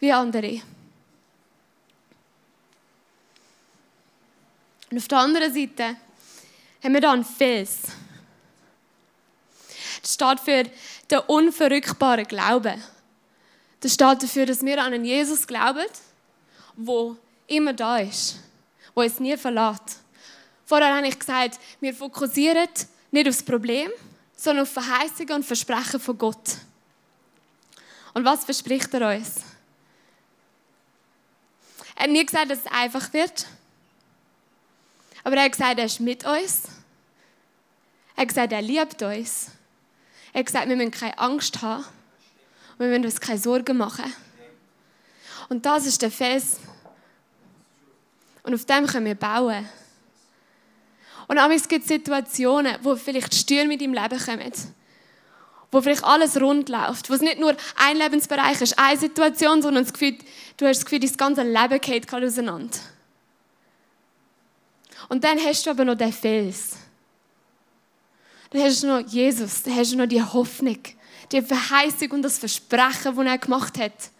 wie 0.00 0.12
andere. 0.12 0.60
Und 4.90 4.98
auf 4.98 5.08
der 5.08 5.18
anderen 5.18 5.54
Seite 5.54 5.96
haben 6.84 6.92
wir 6.92 7.00
da 7.00 7.12
einen 7.12 7.24
Fels. 7.24 7.84
Das 10.02 10.12
steht 10.12 10.40
für 10.40 10.64
den 11.10 11.18
unverrückbaren 11.26 12.26
Glauben. 12.26 12.82
Das 13.80 13.94
steht 13.94 14.22
dafür, 14.22 14.44
dass 14.44 14.62
wir 14.62 14.82
an 14.82 14.92
einen 14.92 15.06
Jesus 15.06 15.46
glauben, 15.46 15.86
der 16.76 17.16
immer 17.46 17.72
da 17.72 17.98
ist, 17.98 18.36
der 18.94 19.04
uns 19.04 19.20
nie 19.20 19.36
verlässt. 19.36 20.00
Vorher 20.64 20.96
habe 20.96 21.06
ich 21.06 21.18
gesagt, 21.18 21.58
wir 21.80 21.94
fokussieren 21.94 22.68
nicht 23.10 23.28
auf 23.28 23.36
das 23.36 23.42
Problem, 23.42 23.90
sondern 24.36 24.64
auf 24.64 24.72
Verheißungen 24.72 25.34
und 25.34 25.44
Versprechen 25.44 26.00
von 26.00 26.18
Gott. 26.18 26.56
Und 28.14 28.24
was 28.24 28.44
verspricht 28.44 28.92
er 28.94 29.16
uns? 29.16 29.36
Er 31.94 32.04
hat 32.04 32.10
nie 32.10 32.24
gesagt, 32.24 32.50
dass 32.50 32.60
es 32.60 32.66
einfach 32.66 33.12
wird. 33.12 33.46
Aber 35.24 35.36
er 35.36 35.44
hat 35.44 35.52
gesagt, 35.52 35.78
er 35.78 35.86
ist 35.86 36.00
mit 36.00 36.24
uns. 36.24 36.64
Er 38.14 38.22
hat 38.22 38.28
gesagt, 38.28 38.52
er 38.52 38.62
liebt 38.62 39.02
uns. 39.02 39.48
Er 40.32 40.40
hat 40.40 40.46
gesagt, 40.46 40.68
wir 40.68 40.76
müssen 40.76 40.90
keine 40.90 41.18
Angst 41.18 41.62
haben. 41.62 41.84
Und 42.78 42.80
wir 42.80 42.88
müssen 42.88 43.06
uns 43.06 43.20
keine 43.20 43.38
Sorgen 43.38 43.76
machen. 43.76 44.12
Und 45.48 45.64
das 45.64 45.86
ist 45.86 46.02
der 46.02 46.10
Fels. 46.10 46.58
Und 48.46 48.54
auf 48.54 48.64
dem 48.64 48.86
können 48.86 49.06
wir 49.06 49.16
bauen. 49.16 49.68
Und 51.26 51.36
es 51.36 51.66
gibt 51.66 51.84
Situationen, 51.84 52.76
wo 52.82 52.94
vielleicht 52.94 53.34
Stürme 53.34 53.74
in 53.74 53.80
deinem 53.80 53.94
Leben 53.94 54.24
kommen. 54.24 54.52
Wo 55.72 55.82
vielleicht 55.82 56.04
alles 56.04 56.40
rund 56.40 56.68
läuft. 56.68 57.10
Wo 57.10 57.14
es 57.14 57.20
nicht 57.20 57.40
nur 57.40 57.56
ein 57.74 57.96
Lebensbereich 57.96 58.60
ist, 58.60 58.78
eine 58.78 58.96
Situation, 58.96 59.62
sondern 59.62 59.82
das 59.82 59.92
Gefühl, 59.92 60.16
du 60.58 60.66
hast 60.66 60.78
das 60.78 60.84
Gefühl, 60.84 61.00
dein 61.00 61.16
ganze 61.16 61.42
Leben 61.42 61.80
geht 61.80 62.14
auseinander. 62.14 62.78
Und 65.08 65.24
dann 65.24 65.38
hast 65.40 65.66
du 65.66 65.70
aber 65.70 65.84
noch 65.84 65.96
den 65.96 66.12
Fels. 66.12 66.76
Dann 68.50 68.62
hast 68.62 68.84
du 68.84 68.86
noch 68.86 69.00
Jesus, 69.00 69.64
dann 69.64 69.74
hast 69.74 69.92
du 69.92 69.96
noch 69.96 70.06
die 70.06 70.22
Hoffnung, 70.22 70.78
die 71.32 71.42
Verheißung 71.42 72.12
und 72.12 72.22
das 72.22 72.38
Versprechen, 72.38 73.16
das 73.16 73.26
er 73.26 73.38
gemacht 73.38 73.76
hat. 73.80 74.10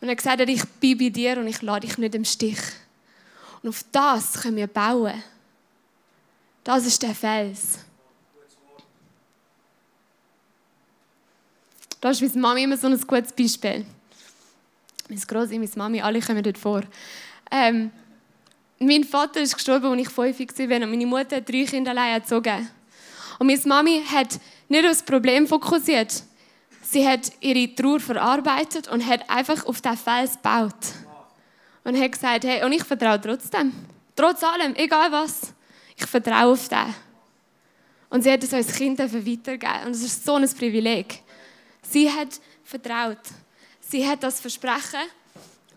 Und 0.00 0.08
er 0.08 0.16
gesagt 0.16 0.40
ich 0.40 0.64
bin 0.80 0.98
bei 0.98 1.08
dir 1.10 1.38
und 1.38 1.46
ich 1.46 1.60
lade 1.62 1.86
dich 1.86 1.98
nicht 1.98 2.14
im 2.14 2.24
Stich. 2.24 2.58
Und 3.62 3.68
auf 3.68 3.84
das 3.92 4.40
können 4.40 4.56
wir 4.56 4.66
bauen. 4.66 5.22
Das 6.64 6.86
ist 6.86 7.02
der 7.02 7.14
Fels. 7.14 7.78
Da 12.00 12.10
ist 12.10 12.22
meine 12.22 12.40
Mami 12.40 12.62
immer 12.62 12.76
so 12.78 12.86
ein 12.86 12.98
gutes 12.98 13.32
Beispiel. 13.32 13.84
Meine 15.08 15.20
Grosse, 15.20 15.58
meine 15.58 15.70
Mami, 15.74 16.00
alle 16.00 16.20
kommen 16.20 16.42
dort 16.42 16.56
vor. 16.56 16.82
Ähm, 17.50 17.90
mein 18.78 19.04
Vater 19.04 19.40
ist 19.40 19.54
gestorben, 19.54 19.86
als 19.86 20.00
ich 20.00 20.08
fünf 20.08 20.38
war 20.38 20.82
und 20.82 20.90
meine 20.90 21.06
Mutter 21.06 21.36
hat 21.36 21.48
drei 21.48 21.64
Kinder 21.64 21.90
allein 21.90 22.14
erzogen. 22.14 22.68
Und 23.38 23.46
meine 23.46 23.60
Mami 23.66 24.02
hat 24.10 24.40
nicht 24.68 24.84
auf 24.84 24.92
das 24.92 25.02
Problem 25.02 25.46
fokussiert. 25.46 26.22
Sie 26.92 27.06
hat 27.06 27.30
ihre 27.38 27.72
Trauer 27.72 28.00
verarbeitet 28.00 28.88
und 28.88 29.06
hat 29.06 29.30
einfach 29.30 29.64
auf 29.64 29.80
den 29.80 29.96
Fels 29.96 30.32
gebaut. 30.32 30.74
Und 31.84 31.96
hat 31.96 32.10
gesagt, 32.10 32.42
hey, 32.42 32.64
und 32.64 32.72
ich 32.72 32.82
vertraue 32.82 33.20
trotzdem. 33.20 33.72
Trotz 34.16 34.42
allem, 34.42 34.74
egal 34.74 35.12
was. 35.12 35.54
Ich 35.96 36.04
vertraue 36.06 36.52
auf 36.52 36.68
den. 36.68 36.92
Und 38.08 38.24
sie 38.24 38.32
hat 38.32 38.42
es 38.42 38.52
uns 38.52 38.74
Kind 38.74 38.98
weitergegeben. 38.98 39.86
Und 39.86 39.92
das 39.92 40.02
ist 40.02 40.24
so 40.24 40.34
ein 40.34 40.48
Privileg. 40.50 41.22
Sie 41.88 42.10
hat 42.10 42.40
vertraut. 42.64 43.22
Sie 43.78 44.04
hat 44.04 44.24
das 44.24 44.40
Versprechen 44.40 44.98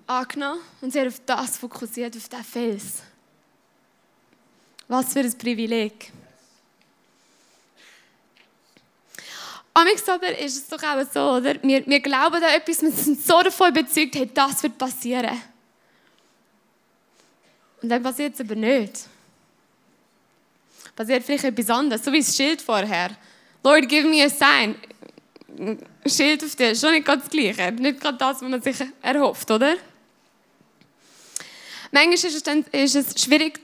angenommen 0.08 0.62
und 0.82 0.94
sie 0.94 1.00
hat 1.00 1.10
auf 1.10 1.22
das 1.28 1.58
fokussiert, 1.58 2.18
auf 2.18 2.28
diesen 2.28 2.44
Fels. 2.44 3.04
Was 4.88 5.14
für 5.14 5.20
ein 5.20 5.38
Privileg. 5.38 6.12
Amix 9.74 10.08
aber 10.08 10.38
ist 10.38 10.58
es 10.58 10.68
doch 10.68 10.84
auch 10.84 11.04
so, 11.12 11.20
oder? 11.38 11.56
Wir, 11.64 11.86
wir 11.88 12.00
glauben 12.00 12.36
an 12.36 12.44
etwas, 12.44 12.82
wir 12.82 12.92
sind 12.92 13.20
so 13.22 13.42
davon 13.42 13.70
überzeugt, 13.70 14.16
hey, 14.16 14.30
das 14.32 14.62
wird 14.62 14.78
passieren. 14.78 15.42
Und 17.82 17.90
dann 17.90 18.04
passiert 18.04 18.36
es 18.36 18.42
aber 18.42 18.56
nicht. 18.56 19.08
Passiert 20.96 21.24
vielleicht 21.24 21.46
etwas 21.46 21.70
anderes, 21.70 22.06
so 22.06 22.12
wie 22.12 22.20
das 22.20 22.36
Schild 22.36 22.62
vorher. 22.62 23.12
Lord, 23.64 23.90
give 23.90 24.08
me 24.08 24.24
a 24.24 24.30
sign. 24.30 24.76
Schild 26.06 26.44
auf 26.44 26.56
dir, 26.56 26.76
schon 26.76 26.92
nicht 26.92 27.06
ganz 27.06 27.24
das 27.24 27.32
Gleiche. 27.32 27.72
Nicht 27.72 28.00
gerade 28.00 28.18
das, 28.18 28.42
was 28.42 28.50
man 28.50 28.62
sich 28.62 28.78
erhofft, 29.02 29.50
oder? 29.50 29.76
Manchmal 31.92 32.14
ist 32.14 32.26
es, 32.26 32.44
dann, 32.44 32.64
ist 32.72 32.96
es 32.96 33.22
schwierig 33.22 33.60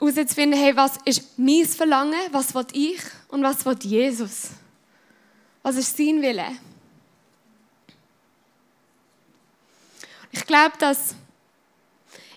herauszufinden, 0.00 0.58
hey, 0.58 0.74
was 0.74 0.92
ist 1.04 1.38
mein 1.38 1.66
Verlangen, 1.66 2.20
was 2.30 2.54
will 2.54 2.66
ich 2.72 3.00
und 3.28 3.42
was 3.42 3.64
will 3.66 3.76
Jesus? 3.82 4.50
Was 5.68 5.76
ist 5.76 5.98
sein 5.98 6.22
Wille? 6.22 6.46
Ich 10.32 10.46
glaube, 10.46 10.72
dass 10.78 11.14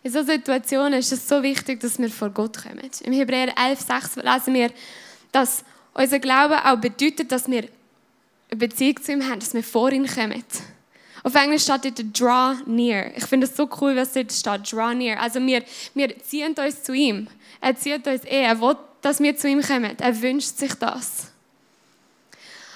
in 0.03 0.11
solchen 0.11 0.31
Situationen 0.31 0.99
ist 0.99 1.13
es 1.13 1.29
so 1.29 1.41
wichtig, 1.41 1.79
dass 1.79 1.97
wir 1.97 2.09
vor 2.09 2.29
Gott 2.31 2.61
kommen. 2.61 2.81
Im 3.05 3.13
Hebräer 3.13 3.55
11,6 3.55 4.21
lesen 4.21 4.53
wir, 4.53 4.69
dass 5.31 5.63
unser 5.93 6.19
Glaube 6.19 6.57
auch 6.65 6.75
bedeutet, 6.75 7.31
dass 7.31 7.49
wir 7.49 7.69
eine 8.49 8.57
Beziehung 8.57 9.01
zu 9.01 9.13
ihm 9.13 9.23
haben, 9.25 9.39
dass 9.39 9.53
wir 9.53 9.63
vor 9.63 9.93
ihn 9.93 10.07
kommen. 10.07 10.43
Auf 11.23 11.33
Englisch 11.33 11.63
steht 11.63 11.85
dort 11.85 12.19
draw 12.19 12.57
near. 12.65 13.15
Ich 13.15 13.27
finde 13.27 13.47
es 13.47 13.55
so 13.55 13.69
cool, 13.79 13.95
was 13.95 14.11
dort 14.11 14.33
steht, 14.33 14.73
draw 14.73 14.93
near. 14.93 15.21
Also 15.21 15.39
wir, 15.39 15.63
wir 15.93 16.19
ziehen 16.19 16.53
uns 16.53 16.83
zu 16.83 16.91
ihm. 16.91 17.29
Er 17.61 17.77
zieht 17.77 18.05
uns 18.05 18.25
eh. 18.25 18.43
Er 18.43 18.59
will, 18.59 18.75
dass 19.01 19.21
wir 19.21 19.37
zu 19.37 19.47
ihm 19.47 19.61
kommen. 19.61 19.97
Er 19.97 20.21
wünscht 20.21 20.57
sich 20.57 20.73
das. 20.73 21.30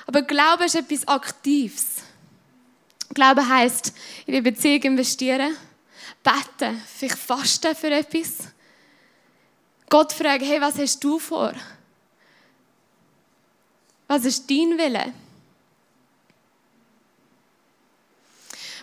Aber 0.05 0.21
Glaube 0.21 0.65
ist 0.65 0.75
etwas 0.75 1.07
Aktives. 1.07 2.03
Glaube 3.13 3.47
heißt 3.47 3.93
in 4.25 4.33
die 4.33 4.41
Beziehung 4.41 4.81
investieren, 4.81 5.55
beten, 6.23 6.81
vielleicht 6.85 7.17
fasten 7.17 7.75
für 7.75 7.91
etwas. 7.91 8.49
Gott 9.89 10.11
fragen, 10.11 10.45
hey, 10.45 10.59
was 10.59 10.77
hast 10.77 11.03
du 11.03 11.19
vor? 11.19 11.53
Was 14.07 14.25
ist 14.25 14.49
dein 14.49 14.77
Wille? 14.77 15.13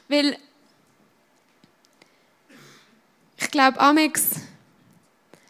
Weil 0.08 0.36
ich 3.38 3.50
glaube, 3.50 3.80
Amex 3.80 4.30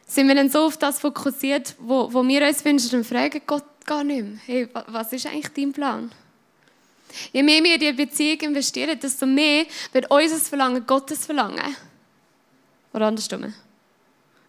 sind 0.07 0.29
wir 0.29 0.35
dann 0.35 0.51
so 0.51 0.67
auf 0.67 0.77
das 0.77 0.99
fokussiert, 0.99 1.75
wo, 1.79 2.13
wo 2.13 2.27
wir 2.27 2.47
uns 2.47 2.65
wünschen 2.65 2.99
und 2.99 3.05
fragen 3.05 3.41
Gott 3.47 3.65
gar 3.93 4.05
nicht 4.05 4.25
mehr, 4.25 4.39
hey, 4.47 4.69
was 4.87 5.13
ist 5.13 5.27
eigentlich 5.27 5.53
dein 5.55 5.73
Plan? 5.73 6.13
Je 7.33 7.43
mehr 7.43 7.63
wir 7.63 7.75
in 7.75 7.81
die 7.81 7.93
Beziehung 7.93 8.41
investieren, 8.41 8.99
desto 8.99 9.27
mehr 9.27 9.67
wird 9.93 10.11
unser 10.11 10.37
Verlangen 10.39 10.87
Gottes 10.87 11.27
Verlangen. 11.27 11.77
Oder 12.95 13.07
andersrum. 13.07 13.53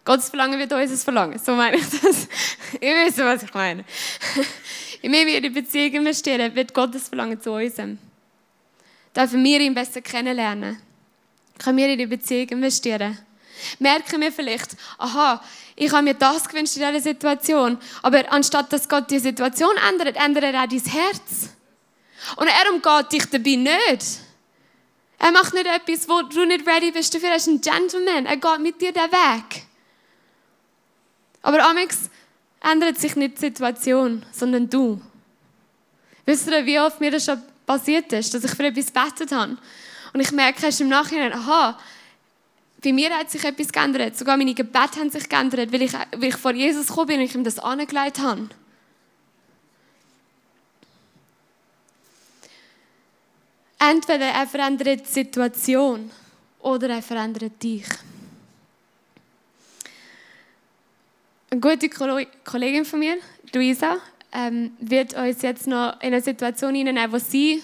Gottes 0.04 0.30
Verlangen 0.30 0.58
wird 0.58 0.72
unser 0.72 0.96
Verlangen. 0.96 1.38
So 1.38 1.54
meine 1.54 1.76
ich 1.76 1.88
das. 1.88 2.28
Ihr 2.80 2.94
wisst, 3.04 3.18
was 3.18 3.42
ich 3.42 3.52
meine. 3.52 3.84
Je 5.02 5.08
mehr 5.10 5.26
wir 5.26 5.36
in 5.36 5.42
die 5.42 5.50
Beziehung 5.50 5.92
investieren, 5.92 6.54
wird 6.54 6.72
Gottes 6.72 7.08
Verlangen 7.08 7.40
zu 7.40 7.52
unserem 7.52 7.98
dürfen 9.14 9.44
wir 9.44 9.60
ihn 9.60 9.74
besser 9.74 10.00
kennenlernen. 10.00 10.80
Können 11.58 11.78
wir 11.78 11.88
in 11.88 11.98
die 11.98 12.06
Beziehung 12.06 12.48
investieren. 12.48 13.18
Merken 13.78 14.20
wir 14.20 14.32
vielleicht, 14.32 14.76
aha, 14.98 15.40
ich 15.76 15.92
habe 15.92 16.04
mir 16.04 16.14
das 16.14 16.48
gewünscht 16.48 16.76
in 16.76 16.86
dieser 16.86 17.00
Situation, 17.00 17.78
aber 18.02 18.30
anstatt 18.32 18.72
dass 18.72 18.88
Gott 18.88 19.10
die 19.10 19.18
Situation 19.18 19.74
ändert, 19.90 20.16
ändert 20.16 20.44
er 20.44 20.62
auch 20.62 20.68
dein 20.68 20.80
Herz. 20.80 21.50
Und 22.36 22.46
er 22.46 22.72
umgeht 22.72 23.12
dich 23.12 23.30
dabei 23.30 23.56
nicht. 23.56 24.20
Er 25.18 25.32
macht 25.32 25.54
nicht 25.54 25.66
etwas, 25.66 26.08
wo 26.08 26.22
du 26.22 26.44
nicht 26.44 26.66
ready 26.66 26.90
bist 26.90 27.14
dafür. 27.14 27.30
Er 27.30 27.36
ist 27.36 27.46
ein 27.46 27.60
Gentleman. 27.60 28.26
Er 28.26 28.36
geht 28.36 28.60
mit 28.60 28.80
dir 28.80 28.92
den 28.92 29.10
Weg. 29.10 29.64
Aber 31.42 31.64
Amex 31.64 32.10
ändert 32.60 32.98
sich 32.98 33.16
nicht 33.16 33.36
die 33.36 33.40
Situation, 33.40 34.24
sondern 34.32 34.68
du. 34.70 35.00
Wisst 36.24 36.48
ihr, 36.48 36.64
wie 36.64 36.80
oft 36.80 37.00
mir 37.00 37.10
das 37.10 37.26
schon 37.26 37.42
passiert 37.66 38.12
ist, 38.12 38.32
dass 38.32 38.44
ich 38.44 38.50
für 38.52 38.64
etwas 38.64 38.92
gebetet 38.92 39.32
habe. 39.32 39.56
Und 40.12 40.20
ich 40.20 40.32
merke 40.32 40.64
erst 40.64 40.80
im 40.80 40.88
Nachhinein, 40.88 41.32
aha, 41.32 41.78
bei 42.84 42.92
mir 42.92 43.10
hat 43.16 43.30
sich 43.30 43.42
etwas 43.42 43.72
geändert. 43.72 44.16
Sogar 44.16 44.36
meine 44.36 44.52
Gebete 44.52 45.00
haben 45.00 45.10
sich 45.10 45.26
geändert, 45.26 45.72
weil 45.72 45.82
ich, 45.82 45.92
weil 45.94 46.28
ich 46.28 46.36
vor 46.36 46.52
Jesus 46.52 46.88
gekommen 46.88 47.06
bin 47.06 47.20
und 47.20 47.24
ich 47.24 47.34
ihm 47.34 47.42
das 47.42 47.58
angelegt 47.58 48.18
habe. 48.20 48.48
Entweder 53.78 54.26
er 54.26 54.46
verändert 54.46 55.00
die 55.00 55.10
Situation 55.10 56.10
oder 56.60 56.90
er 56.90 57.02
verändert 57.02 57.62
dich. 57.62 57.86
Eine 61.50 61.60
gute 61.60 61.88
Kollegin 61.88 62.84
von 62.84 62.98
mir, 62.98 63.16
Luisa, 63.52 63.98
ähm, 64.32 64.72
wird 64.78 65.14
uns 65.14 65.42
jetzt 65.42 65.66
noch 65.66 66.00
in 66.00 66.08
eine 66.08 66.20
Situation 66.20 66.74
hineinnehmen, 66.74 67.12
wo 67.12 67.18
sie 67.18 67.62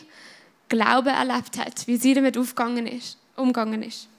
Glauben 0.69 1.09
erlebt 1.09 1.59
hat, 1.59 1.87
wie 1.87 1.97
sie 1.97 2.15
damit 2.15 2.37
umgegangen 2.37 2.87
ist. 2.87 3.19
Umgegangen 3.35 3.83
ist. 3.83 4.10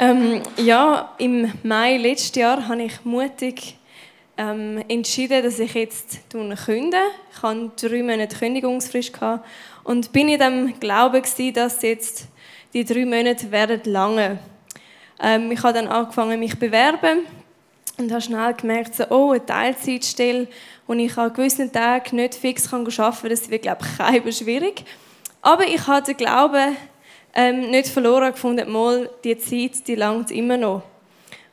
Ähm, 0.00 0.42
ja, 0.56 1.14
im 1.18 1.52
Mai 1.62 1.98
letzten 1.98 2.40
Jahr 2.40 2.66
habe 2.66 2.82
ich 2.82 3.04
mutig 3.04 3.76
ähm, 4.36 4.82
entschieden, 4.88 5.44
dass 5.44 5.60
ich 5.60 5.72
jetzt 5.74 6.18
künde. 6.32 6.98
Ich 7.32 7.42
hatte 7.42 7.70
drei 7.76 8.02
Monate 8.02 8.36
Kündigungsfrist 8.36 9.12
und 9.84 10.10
bin 10.12 10.28
in 10.28 10.40
dem 10.40 10.80
Glauben 10.80 11.22
dass 11.54 11.82
jetzt 11.82 12.26
die 12.72 12.84
drei 12.84 13.04
Monate 13.04 13.52
werden 13.52 13.82
lange. 13.84 14.38
Ähm, 15.22 15.52
ich 15.52 15.62
habe 15.62 15.74
dann 15.74 15.86
angefangen, 15.86 16.40
mich 16.40 16.52
zu 16.52 16.58
bewerben 16.58 17.20
und 17.96 18.10
habe 18.10 18.20
schnell 18.20 18.52
gemerkt, 18.54 18.96
so, 18.96 19.04
oh, 19.10 19.30
eine 19.30 19.46
Teilzeitstelle, 19.46 20.48
wo 20.88 20.94
ich 20.94 21.16
an 21.16 21.32
gewissen 21.32 21.70
Tagen 21.70 22.16
nicht 22.16 22.34
fix 22.34 22.72
arbeiten 22.72 22.90
kann, 22.90 23.30
das 23.30 23.48
wird, 23.48 23.62
glaube 23.62 23.84
ich, 23.84 24.36
schwierig. 24.38 24.84
Aber 25.40 25.68
ich 25.68 25.86
hatte 25.86 26.14
den 26.14 26.16
Glauben, 26.16 26.76
ähm, 27.34 27.70
nicht 27.70 27.88
verloren 27.88 28.32
gefunden, 28.32 28.70
mal, 28.70 29.10
die 29.24 29.36
Zeit, 29.38 29.86
die 29.86 29.94
langt 29.94 30.30
immer 30.30 30.56
noch. 30.56 30.82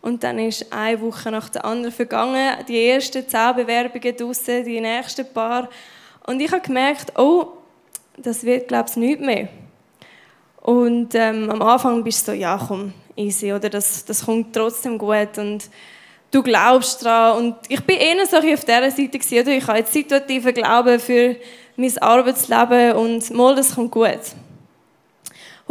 Und 0.01 0.23
dann 0.23 0.39
ist 0.39 0.71
eine 0.73 1.00
Woche 1.01 1.29
nach 1.31 1.50
der 1.50 1.63
anderen 1.65 1.93
vergangen, 1.93 2.65
die 2.67 2.88
ersten 2.88 3.27
zehn 3.27 3.55
Bewerbungen 3.55 4.15
draussen, 4.15 4.63
die 4.63 4.79
nächsten 4.81 5.31
paar. 5.31 5.69
Und 6.25 6.39
ich 6.39 6.51
habe 6.51 6.61
gemerkt, 6.61 7.17
oh, 7.19 7.47
das 8.17 8.43
wird, 8.43 8.67
glaube 8.67 8.89
ich, 8.89 8.95
nicht 8.95 9.21
mehr. 9.21 9.47
Und 10.57 11.15
ähm, 11.15 11.50
am 11.50 11.61
Anfang 11.61 12.03
bist 12.03 12.27
du 12.27 12.31
so, 12.31 12.38
ja, 12.38 12.59
komm, 12.67 12.93
easy, 13.15 13.51
oder 13.51 13.69
das, 13.69 14.05
das 14.05 14.25
kommt 14.25 14.55
trotzdem 14.55 14.97
gut 14.97 15.38
und 15.38 15.69
du 16.29 16.43
glaubst 16.43 17.03
daran. 17.03 17.38
Und 17.38 17.55
ich 17.67 17.83
bin 17.83 17.97
eher 17.97 18.25
so 18.25 18.38
auf 18.38 18.43
dieser 18.43 18.91
Seite 18.91 19.19
gewesen, 19.19 19.39
oder? 19.39 19.51
Ich 19.51 19.67
habe 19.67 19.79
jetzt 19.79 19.93
situativen 19.93 20.53
Glauben 20.53 21.00
für 21.00 21.35
mein 21.75 21.97
Arbeitsleben 21.97 22.93
und 22.93 23.31
mal, 23.31 23.55
das 23.55 23.75
kommt 23.75 23.91
gut. 23.91 24.19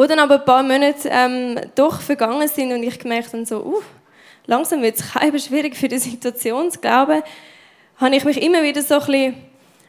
Wo 0.01 0.07
dann 0.07 0.19
aber 0.19 0.37
ein 0.37 0.45
paar 0.47 0.63
Monate 0.63 1.11
ähm, 1.11 1.61
doch 1.75 2.01
vergangen 2.01 2.49
sind 2.49 2.73
und 2.73 2.83
ich 2.83 2.99
gemerkt 2.99 3.35
habe, 3.35 3.45
so, 3.45 3.63
uh, 3.63 3.83
langsam 4.47 4.81
wird 4.81 4.97
es 5.35 5.45
schwierig 5.45 5.77
für 5.77 5.89
die 5.89 5.99
Situation 5.99 6.71
zu 6.71 6.79
glauben, 6.79 7.23
habe 7.99 8.17
ich 8.17 8.25
mich 8.25 8.41
immer 8.41 8.63
wieder 8.63 8.81
so 8.81 8.95
ein 8.95 9.01
bisschen 9.01 9.35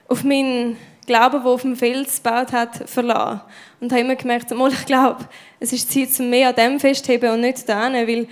auf 0.10 0.26
meinen 0.26 0.76
Glauben, 1.08 1.42
der 1.42 1.50
auf 1.50 1.62
dem 1.62 1.78
Fels 1.78 2.22
gebaut 2.22 2.52
hat, 2.52 2.90
verlassen. 2.90 3.40
Und 3.80 3.94
habe 3.94 4.02
immer 4.02 4.18
gemerkt, 4.18 4.50
so, 4.50 4.68
ich 4.68 4.86
glaube, 4.86 5.30
es 5.62 5.72
ist 5.72 5.90
Zeit, 5.90 6.20
mehr 6.28 6.50
an 6.50 6.56
dem 6.56 6.80
festzuheben 6.82 7.32
und 7.32 7.40
nicht 7.40 7.70
daran, 7.70 7.94
weil 7.94 8.28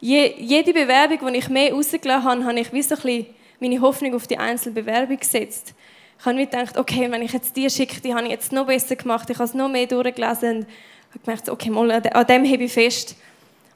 je, 0.00 0.34
jede 0.36 0.74
Bewerbung, 0.74 1.32
die 1.32 1.38
ich 1.38 1.48
mehr 1.48 1.72
rausgelassen 1.72 2.24
habe, 2.28 2.44
habe 2.44 2.60
ich 2.60 2.70
wie 2.74 2.82
so 2.82 2.94
ein 2.94 3.00
bisschen 3.00 3.26
meine 3.58 3.80
Hoffnung 3.80 4.14
auf 4.16 4.26
die 4.26 4.36
einzelne 4.36 4.74
Bewerbung 4.74 5.16
gesetzt. 5.16 5.72
Ich 6.18 6.26
habe 6.26 6.36
mir 6.36 6.44
gedacht, 6.44 6.76
okay, 6.76 7.10
wenn 7.10 7.22
ich 7.22 7.32
jetzt 7.32 7.56
die 7.56 7.70
schicke, 7.70 8.02
die 8.02 8.14
habe 8.14 8.24
ich 8.24 8.32
jetzt 8.32 8.52
noch 8.52 8.66
besser 8.66 8.96
gemacht, 8.96 9.30
ich 9.30 9.38
habe 9.38 9.48
es 9.48 9.54
noch 9.54 9.70
mehr 9.70 9.86
durchgelesen 9.86 10.66
habe 11.12 11.24
gemerkt, 11.24 11.48
okay, 11.48 11.70
mal, 11.70 11.90
an 11.90 12.26
dem 12.26 12.44
hebe 12.44 12.64
ich 12.64 12.72
fest. 12.72 13.16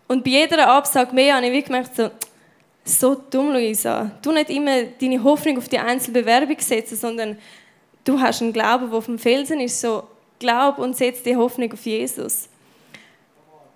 Und 0.09 0.25
bei 0.25 0.31
jeder 0.31 0.69
Absage 0.69 1.15
mehr 1.15 1.37
habe 1.37 1.47
ich 1.47 1.65
gemerkt, 1.65 1.97
so, 1.97 2.11
so 2.85 3.15
dumm, 3.15 3.53
Luisa. 3.53 4.11
Du 4.23 4.33
nicht 4.33 4.51
immer 4.51 4.85
deine 4.85 5.23
Hoffnung 5.23 5.59
auf 5.59 5.69
die 5.69 5.79
einzelne 5.79 6.21
Bewerbung 6.21 6.59
setzen, 6.59 6.97
sondern 6.97 7.39
du 8.05 8.21
hast 8.21 8.43
einen 8.43 8.53
Glauben, 8.53 8.89
der 8.89 8.99
auf 8.99 9.07
dem 9.07 9.19
Felsen 9.19 9.61
ist. 9.61 9.81
So, 9.81 10.05
glaub 10.39 10.79
und 10.79 10.97
setz 10.97 11.23
die 11.23 11.37
Hoffnung 11.37 11.73
auf 11.73 11.85
Jesus. 11.85 12.49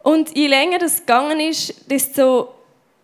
Und 0.03 0.37
je 0.37 0.47
länger 0.47 0.79
das 0.79 1.01
gegangen 1.01 1.41
ist, 1.41 1.91
desto 1.91 2.55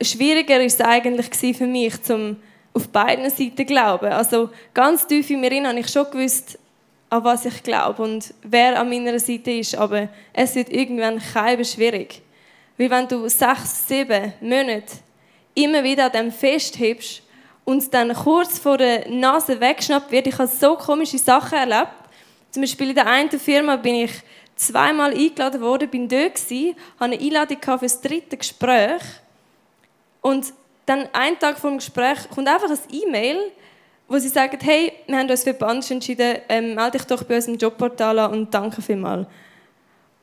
schwieriger 0.01 0.63
ist 0.63 0.81
es 0.81 0.87
eigentlich 0.87 1.57
für 1.57 1.67
mich, 1.67 2.03
zum 2.03 2.37
auf 2.73 2.89
beiden 2.89 3.31
Seiten 3.31 3.57
zu 3.57 3.65
glauben. 3.65 4.13
Also 4.13 4.51
ganz 4.75 5.07
tief 5.07 5.31
in 5.31 5.41
mir 5.41 5.49
drin 5.49 5.67
habe 5.67 5.81
ich 5.81 5.89
schon 5.89 6.11
gewusst, 6.11 6.59
an 7.09 7.25
was 7.25 7.45
ich 7.45 7.63
glaube 7.63 8.03
und 8.03 8.35
wer 8.43 8.79
an 8.79 8.89
meiner 8.89 9.19
Seite 9.19 9.51
ist. 9.53 9.77
Aber 9.77 10.09
es 10.33 10.55
wird 10.55 10.71
irgendwann 10.71 11.21
keinem 11.21 11.65
schwierig. 11.65 12.23
Weil 12.77 12.91
wenn 12.91 13.09
du 13.09 13.29
sechs, 13.29 13.87
sieben 13.87 14.33
Monate 14.41 14.97
immer 15.55 15.83
wieder 15.83 16.07
an 16.07 16.13
dem 16.13 16.33
festhebst 16.33 17.23
und 17.65 17.93
dann 17.95 18.13
kurz 18.15 18.59
vor 18.59 18.79
der 18.79 19.09
Nase 19.09 19.59
wegschnappt 19.61 20.11
wird, 20.13 20.27
ich 20.27 20.39
habe 20.39 20.49
so 20.49 20.77
komische 20.77 21.19
Sachen 21.19 21.59
erlebt. 21.59 21.93
Zum 22.51 22.63
Beispiel 22.63 22.91
in 22.91 22.95
der 22.95 23.07
einen 23.07 23.31
Firma 23.31 23.77
bin 23.77 23.95
ich 23.95 24.13
zweimal 24.57 25.13
eingeladen 25.13 25.61
worden, 25.61 25.89
bin 25.89 26.09
dort 26.09 26.35
gewesen, 26.35 26.75
hatte 26.99 27.13
eine 27.13 27.19
Einladung 27.19 27.59
für 27.61 27.79
das 27.79 28.01
dritte 28.01 28.37
Gespräch 28.37 29.03
und 30.23 30.53
dann 30.87 31.09
einen 31.13 31.39
Tag 31.39 31.59
vor 31.59 31.71
dem 31.71 31.79
Gespräch 31.79 32.29
kommt 32.31 32.49
einfach 32.49 32.71
ein 32.71 32.79
E-Mail, 32.91 33.53
wo 34.09 34.19
sie 34.19 34.29
sagen, 34.29 34.59
hey, 34.63 34.93
wir 35.07 35.19
haben 35.19 35.29
uns 35.29 35.43
für 35.43 35.55
Bands 35.55 35.91
entschieden, 35.91 36.39
ähm, 36.49 36.75
melde 36.75 36.99
dich 36.99 37.07
doch 37.07 37.23
bei 37.25 37.37
uns 37.37 37.49
im 37.49 37.57
Jobportal 37.57 38.19
an 38.19 38.33
und 38.33 38.55
danke 38.55 38.81
vielmals. 38.81 39.27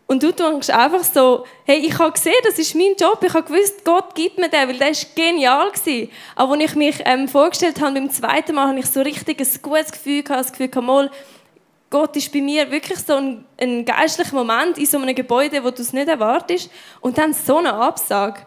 Und 0.06 0.22
du 0.22 0.32
denkst 0.32 0.70
einfach 0.70 1.04
so, 1.04 1.46
hey, 1.66 1.78
ich 1.78 1.98
habe 1.98 2.12
gesehen, 2.12 2.36
das 2.44 2.60
ist 2.60 2.76
mein 2.76 2.94
Job, 3.00 3.24
ich 3.26 3.34
habe 3.34 3.44
gewusst, 3.44 3.84
Gott 3.84 4.14
gibt 4.14 4.38
mir 4.38 4.50
den, 4.50 4.68
weil 4.68 4.78
der 4.78 4.92
ist 4.92 5.16
genial 5.16 5.72
gewesen. 5.72 6.10
Aber 6.36 6.54
als 6.54 6.64
ich 6.64 6.76
mich 6.76 6.96
ähm, 7.06 7.28
vorgestellt 7.28 7.82
habe, 7.82 7.94
beim 7.94 8.10
zweiten 8.10 8.54
Mal, 8.54 8.68
habe 8.68 8.80
ich 8.80 8.86
so 8.86 9.02
richtig 9.02 9.40
ein 9.40 9.62
gutes 9.62 9.92
Gefühl 9.92 10.24
gehabt, 10.24 10.42
das 10.42 10.52
Gefühl 10.52 10.68
gehabt, 10.68 10.86
mal, 10.86 11.10
Gott 11.90 12.16
ist 12.16 12.34
bei 12.34 12.42
mir 12.42 12.70
wirklich 12.70 13.00
so 13.00 13.16
ein, 13.16 13.46
ein 13.60 13.86
geistlicher 13.86 14.36
Moment 14.36 14.78
in 14.78 14.86
so 14.86 14.98
einem 14.98 15.16
Gebäude, 15.16 15.64
wo 15.64 15.70
du 15.70 15.82
es 15.82 15.94
nicht 15.94 16.08
erwartest. 16.08 16.70
Und 17.02 17.18
dann 17.18 17.34
so 17.34 17.58
eine 17.58 17.74
Absage. 17.74 18.42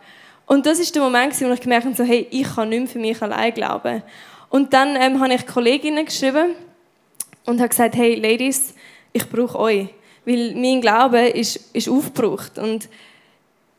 Und 0.47 0.67
das 0.67 0.79
ist 0.79 0.95
der 0.95 1.03
Moment, 1.03 1.41
wo 1.41 1.53
ich 1.53 1.61
gemerkt 1.61 1.87
habe, 1.87 1.97
so, 1.97 2.05
hey, 2.05 2.27
ich 2.31 2.55
kann 2.55 2.69
nicht 2.69 2.81
mehr 2.81 2.89
für 2.89 2.99
mich 2.99 3.23
allein 3.23 3.55
glauben. 3.55 4.03
Und 4.49 4.73
dann 4.73 4.97
ähm, 4.97 5.21
habe 5.21 5.35
ich 5.35 5.47
Kolleginnen 5.47 6.05
geschrieben 6.05 6.55
und 7.45 7.59
habe 7.59 7.69
gesagt, 7.69 7.97
hey 7.97 8.15
Ladies, 8.15 8.75
ich 9.13 9.29
brauche 9.29 9.59
euch, 9.59 9.89
weil 10.25 10.55
mein 10.55 10.81
Glaube 10.81 11.21
ist, 11.21 11.57
ist 11.73 11.89
aufgebraucht 11.89 12.59
und 12.59 12.89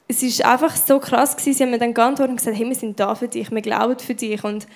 es 0.08 0.24
ist 0.24 0.44
einfach 0.44 0.76
so 0.76 1.00
krass 1.00 1.36
gewesen. 1.36 1.54
Sie 1.54 1.64
haben 1.64 1.72
mir 1.72 1.80
dann 1.80 1.94
geantwortet 1.94 2.32
und 2.32 2.38
gesagt, 2.38 2.58
hey, 2.58 2.68
wir 2.68 2.76
sind 2.76 3.00
da 3.00 3.14
für 3.14 3.28
dich, 3.28 3.52
wir 3.52 3.62
glauben 3.62 4.00
für 4.00 4.16
dich 4.16 4.44
und 4.44 4.68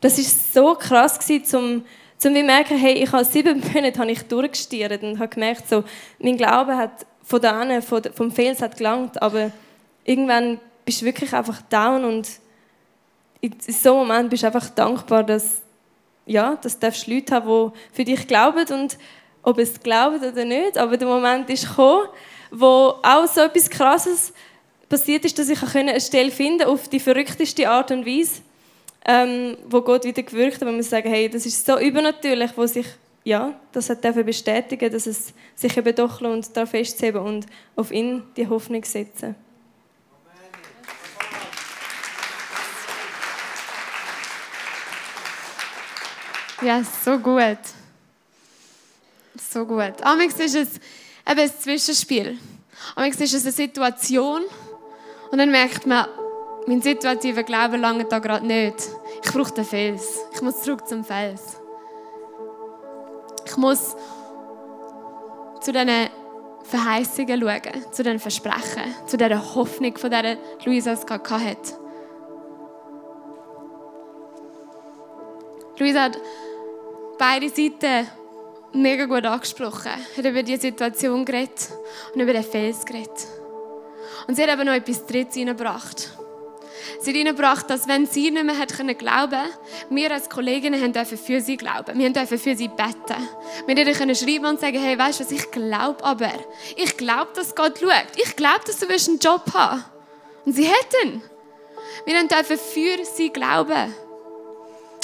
das 0.00 0.18
ist 0.18 0.54
so 0.54 0.74
krass 0.74 1.18
gewesen, 1.18 1.44
zum 1.44 1.84
zum 2.22 2.36
zu 2.36 2.42
merken, 2.44 2.78
hey, 2.78 2.92
ich 3.02 3.10
habe 3.10 3.24
sieben 3.24 3.60
Monate 3.74 3.98
habe 3.98 4.12
ich 4.12 4.22
durchgestiert 4.22 5.02
und 5.02 5.18
habe 5.18 5.28
gemerkt, 5.28 5.68
so, 5.68 5.82
mein 6.20 6.36
Glaube 6.36 6.76
hat 6.76 7.04
von 7.24 7.40
da 7.40 7.80
vom 7.80 8.30
Fels 8.30 8.62
hat 8.62 8.76
gelangt, 8.76 9.20
aber 9.20 9.50
irgendwann 10.04 10.60
bist 10.84 11.02
du 11.02 11.06
wirklich 11.06 11.32
einfach 11.32 11.60
down 11.62 12.04
und 12.04 12.28
in 13.42 13.54
so 13.58 13.98
einem 13.98 14.08
Moment 14.08 14.30
bist 14.30 14.44
du 14.44 14.46
einfach 14.46 14.70
dankbar, 14.70 15.24
dass 15.24 15.60
ja, 16.24 16.56
dass 16.56 16.78
du 16.78 16.88
Leute 17.08 17.34
haben, 17.34 17.72
die 17.72 17.96
für 17.96 18.04
dich 18.04 18.26
glauben 18.28 18.64
und 18.72 18.96
ob 19.42 19.58
es 19.58 19.80
glauben 19.80 20.22
oder 20.22 20.44
nicht, 20.44 20.78
aber 20.78 20.96
der 20.96 21.08
Moment 21.08 21.50
ist 21.50 21.68
gekommen, 21.68 22.08
wo 22.52 22.94
auch 23.02 23.26
so 23.26 23.40
etwas 23.40 23.68
Krasses 23.68 24.32
passiert 24.88 25.24
ist, 25.24 25.38
dass 25.38 25.48
ich 25.48 25.60
eine 25.74 26.00
Stelle 26.00 26.30
finden 26.30 26.68
auf 26.68 26.88
die 26.88 27.00
verrückteste 27.00 27.68
Art 27.68 27.90
und 27.90 28.06
Weise, 28.06 28.42
ähm, 29.04 29.56
wo 29.68 29.80
Gott 29.80 30.04
wieder 30.04 30.22
gewirkt 30.22 30.60
hat, 30.60 30.68
wo 30.68 30.72
wir 30.72 30.82
sagen, 30.84 31.08
hey, 31.08 31.28
das 31.28 31.44
ist 31.44 31.66
so 31.66 31.78
übernatürlich, 31.80 32.52
wo 32.54 32.66
sich 32.66 32.86
ja, 33.24 33.54
das 33.72 33.88
hat 33.88 34.04
dafür 34.04 34.24
bestätigen, 34.24 34.92
dass 34.92 35.06
es 35.06 35.32
sich 35.54 35.76
eben 35.76 35.94
doch 35.94 36.20
lohnt, 36.20 36.56
da 36.56 36.66
festzuheben 36.66 37.22
und 37.22 37.46
auf 37.76 37.92
ihn 37.92 38.22
die 38.36 38.48
Hoffnung 38.48 38.84
setzen. 38.84 39.36
Ja, 46.64 46.82
so 46.84 47.18
gut. 47.18 47.58
So 49.50 49.66
gut. 49.66 49.94
Amix 50.02 50.34
ist 50.38 50.54
es 50.54 50.68
eben 51.28 51.40
ein 51.40 51.50
Zwischenspiel. 51.50 52.38
Amix 52.94 53.18
ist 53.20 53.34
es 53.34 53.42
eine 53.42 53.52
Situation 53.52 54.42
und 55.32 55.38
dann 55.38 55.50
merkt 55.50 55.86
man, 55.86 56.06
mein 56.66 56.80
situativer 56.80 57.42
Glaube 57.42 57.78
lange 57.78 58.04
da 58.04 58.20
gerade 58.20 58.46
nicht. 58.46 58.76
Ich 59.24 59.32
brauche 59.32 59.52
den 59.52 59.64
Fels. 59.64 60.20
Ich 60.32 60.40
muss 60.40 60.62
zurück 60.62 60.86
zum 60.86 61.04
Fels. 61.04 61.58
Ich 63.44 63.56
muss 63.56 63.96
zu 65.60 65.72
diesen 65.72 66.10
Verheißungen 66.62 67.40
schauen, 67.40 67.92
zu 67.92 68.02
den 68.04 68.20
Versprechen, 68.20 68.94
zu 69.06 69.16
dieser 69.16 69.54
Hoffnung, 69.56 69.96
von 69.98 70.10
der 70.10 70.38
Luisa 70.64 70.92
es 70.92 71.04
gerade 71.04 71.28
hatte. 71.28 71.82
Luisa 75.78 76.02
hat 76.02 76.18
beide 77.18 77.48
Seiten 77.48 78.08
mega 78.72 79.06
gut 79.06 79.24
angesprochen. 79.26 79.92
Hat 80.16 80.24
über 80.24 80.42
die 80.42 80.56
Situation 80.56 81.24
geredet 81.24 81.68
und 82.14 82.20
über 82.20 82.32
den 82.32 82.44
Fels 82.44 82.84
geredet. 82.84 83.26
Und 84.26 84.36
sie 84.36 84.42
hat 84.42 84.50
aber 84.50 84.64
noch 84.64 84.72
etwas 84.72 85.04
Drittes 85.06 85.36
reingebracht. 85.36 86.10
Sie 87.00 87.10
hat 87.10 87.16
reingebracht, 87.16 87.70
dass 87.70 87.88
wenn 87.88 88.06
sie 88.06 88.30
nicht 88.30 88.44
mehr 88.44 88.58
hat 88.58 88.72
können 88.72 88.96
glauben 88.96 89.42
wir 89.90 90.10
als 90.12 90.28
Kolleginnen 90.28 90.80
haben 90.80 90.92
dürfen 90.92 91.18
für 91.18 91.40
sie 91.40 91.56
glauben. 91.56 91.98
Wir 91.98 92.10
dürfen 92.10 92.38
für 92.38 92.56
sie 92.56 92.68
beten. 92.68 93.28
Wir 93.66 93.92
können 93.92 94.14
schreiben 94.14 94.46
und 94.46 94.60
sagen, 94.60 94.80
hey, 94.80 94.98
weißt 94.98 95.20
du 95.20 95.24
was, 95.24 95.32
ich 95.32 95.50
glaube 95.50 96.02
aber. 96.04 96.32
Ich 96.76 96.96
glaube, 96.96 97.30
dass 97.34 97.54
Gott 97.54 97.78
schaut. 97.78 98.06
Ich 98.16 98.36
glaube, 98.36 98.60
dass 98.66 98.78
du 98.78 98.86
einen 98.88 99.18
Job 99.18 99.42
haben 99.54 99.84
Und 100.44 100.54
sie 100.54 100.64
hätten. 100.64 101.22
Wir 102.04 102.26
dürfen 102.26 102.58
für 102.58 103.04
sie 103.04 103.30
glauben. 103.30 103.94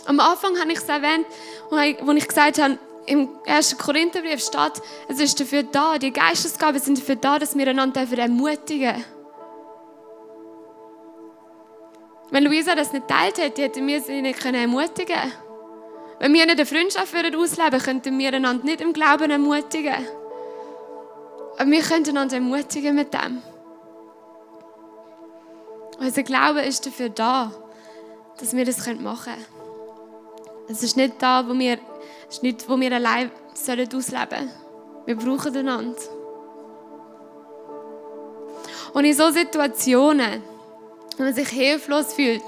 Am 0.08 0.20
Anfang 0.20 0.58
habe 0.58 0.72
ich 0.72 0.78
es 0.78 0.88
erwähnt, 0.88 1.26
wo 1.68 2.12
ich 2.12 2.26
gesagt 2.26 2.58
habe, 2.58 2.78
im 3.04 3.28
1. 3.44 3.76
Korintherbrief 3.76 4.42
steht, 4.42 4.80
es 5.06 5.20
ist 5.20 5.38
dafür 5.38 5.64
da, 5.64 5.98
die 5.98 6.14
Geistesgaben 6.14 6.80
sind 6.80 6.96
dafür 6.96 7.16
da, 7.16 7.38
dass 7.38 7.58
wir 7.58 7.68
einander 7.68 8.06
ermutigen. 8.16 9.04
Wenn 12.30 12.44
Luisa 12.44 12.74
das 12.74 12.94
nicht 12.94 13.06
teilt 13.06 13.36
hätte, 13.36 13.60
hätten 13.60 13.86
wir 13.86 14.00
sie 14.00 14.22
nicht 14.22 14.42
ermutigen 14.42 15.14
können. 15.14 15.32
Wenn 16.20 16.32
wir 16.32 16.46
nicht 16.46 16.58
eine 16.58 16.64
Freundschaft 16.64 17.14
ausleben 17.14 17.72
würden, 17.72 17.82
könnten 17.82 18.18
wir 18.18 18.32
einander 18.32 18.64
nicht 18.64 18.80
im 18.80 18.94
Glauben 18.94 19.30
ermutigen. 19.30 20.08
Aber 21.58 21.70
wir 21.70 21.82
können 21.82 22.08
einander 22.08 22.36
ermutigen 22.36 22.94
mit 22.94 23.12
dem. 23.12 23.42
Unser 25.98 26.22
Glaube 26.22 26.62
ist 26.62 26.86
dafür 26.86 27.10
da, 27.10 27.52
dass 28.38 28.56
wir 28.56 28.64
das 28.64 28.86
machen 28.86 29.34
können. 29.34 29.57
Es 30.70 30.82
ist 30.82 30.96
nicht 30.96 31.14
da, 31.18 31.46
wo 31.48 31.58
wir, 31.58 31.78
es 32.28 32.36
ist 32.36 32.42
nicht, 32.42 32.68
wo 32.68 32.78
wir 32.78 32.92
allein 32.92 33.30
ausleben 33.52 34.00
sollen. 34.00 34.50
Wir 35.06 35.16
brauchen 35.16 35.56
einander. 35.56 35.96
Und 38.92 39.04
in 39.04 39.14
solchen 39.14 39.34
Situationen, 39.34 40.42
wenn 41.16 41.26
man 41.26 41.34
sich 41.34 41.48
hilflos 41.48 42.12
fühlt 42.12 42.42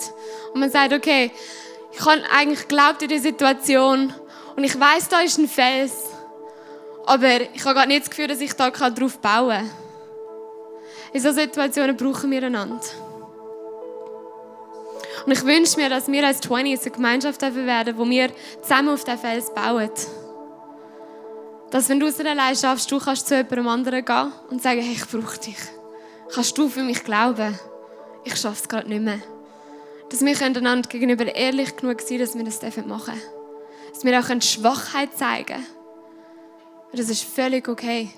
und 0.52 0.60
man 0.60 0.70
sagt, 0.70 0.92
okay, 0.92 1.30
ich 1.92 2.04
habe 2.04 2.22
eigentlich 2.32 2.68
geglaubt 2.68 3.02
in 3.02 3.08
die 3.08 3.18
Situation 3.18 4.12
und 4.56 4.64
ich 4.64 4.78
weiß, 4.78 5.08
da 5.08 5.20
ist 5.20 5.38
ein 5.38 5.48
Fels, 5.48 6.10
aber 7.06 7.40
ich 7.54 7.64
habe 7.64 7.74
gar 7.74 7.86
nicht 7.86 8.02
das 8.02 8.10
Gefühl, 8.10 8.28
dass 8.28 8.40
ich 8.40 8.52
da 8.52 8.70
darauf 8.70 9.18
bauen 9.18 9.56
kann. 9.56 9.70
In 11.12 11.20
solchen 11.20 11.40
Situationen 11.40 11.96
brauchen 11.96 12.30
wir 12.30 12.42
einander. 12.42 12.80
Und 15.26 15.32
ich 15.32 15.44
wünsche 15.44 15.78
mir, 15.78 15.88
dass 15.88 16.10
wir 16.10 16.26
als 16.26 16.40
20 16.40 16.80
eine 16.80 16.90
Gemeinschaft 16.94 17.42
werden, 17.42 17.98
wo 17.98 18.08
wir 18.08 18.30
zusammen 18.62 18.90
auf 18.90 19.04
den 19.04 19.18
Fels 19.18 19.52
bauen. 19.54 19.90
Dass 21.70 21.88
wenn 21.88 22.00
du 22.00 22.06
es 22.06 22.18
allein 22.18 22.56
schaffst, 22.56 22.90
du 22.90 22.98
kannst 22.98 23.28
zu 23.28 23.36
jemandem 23.36 23.68
anderen 23.68 24.04
gehen 24.04 24.32
und 24.50 24.62
sagen, 24.62 24.80
hey, 24.80 24.94
ich 24.94 25.06
brauche 25.06 25.38
dich. 25.38 25.56
Kannst 26.32 26.56
du 26.58 26.68
für 26.68 26.82
mich 26.82 27.04
glauben? 27.04 27.58
Ich 28.24 28.36
schaffe 28.36 28.62
es 28.62 28.68
gerade 28.68 28.88
nicht 28.88 29.02
mehr. 29.02 29.20
Dass 30.10 30.24
wir 30.24 30.42
einander 30.42 30.88
gegenüber 30.88 31.34
ehrlich 31.34 31.76
genug 31.76 32.00
sein 32.00 32.18
dass 32.18 32.36
wir 32.36 32.44
das 32.44 32.60
machen 32.62 33.14
dürfen. 33.14 33.20
Dass 33.92 34.04
wir 34.04 34.18
auch 34.18 34.40
Schwachheit 34.42 35.16
zeigen 35.16 35.46
können. 35.46 35.66
Das 36.92 37.08
ist 37.08 37.22
völlig 37.22 37.68
okay. 37.68 38.10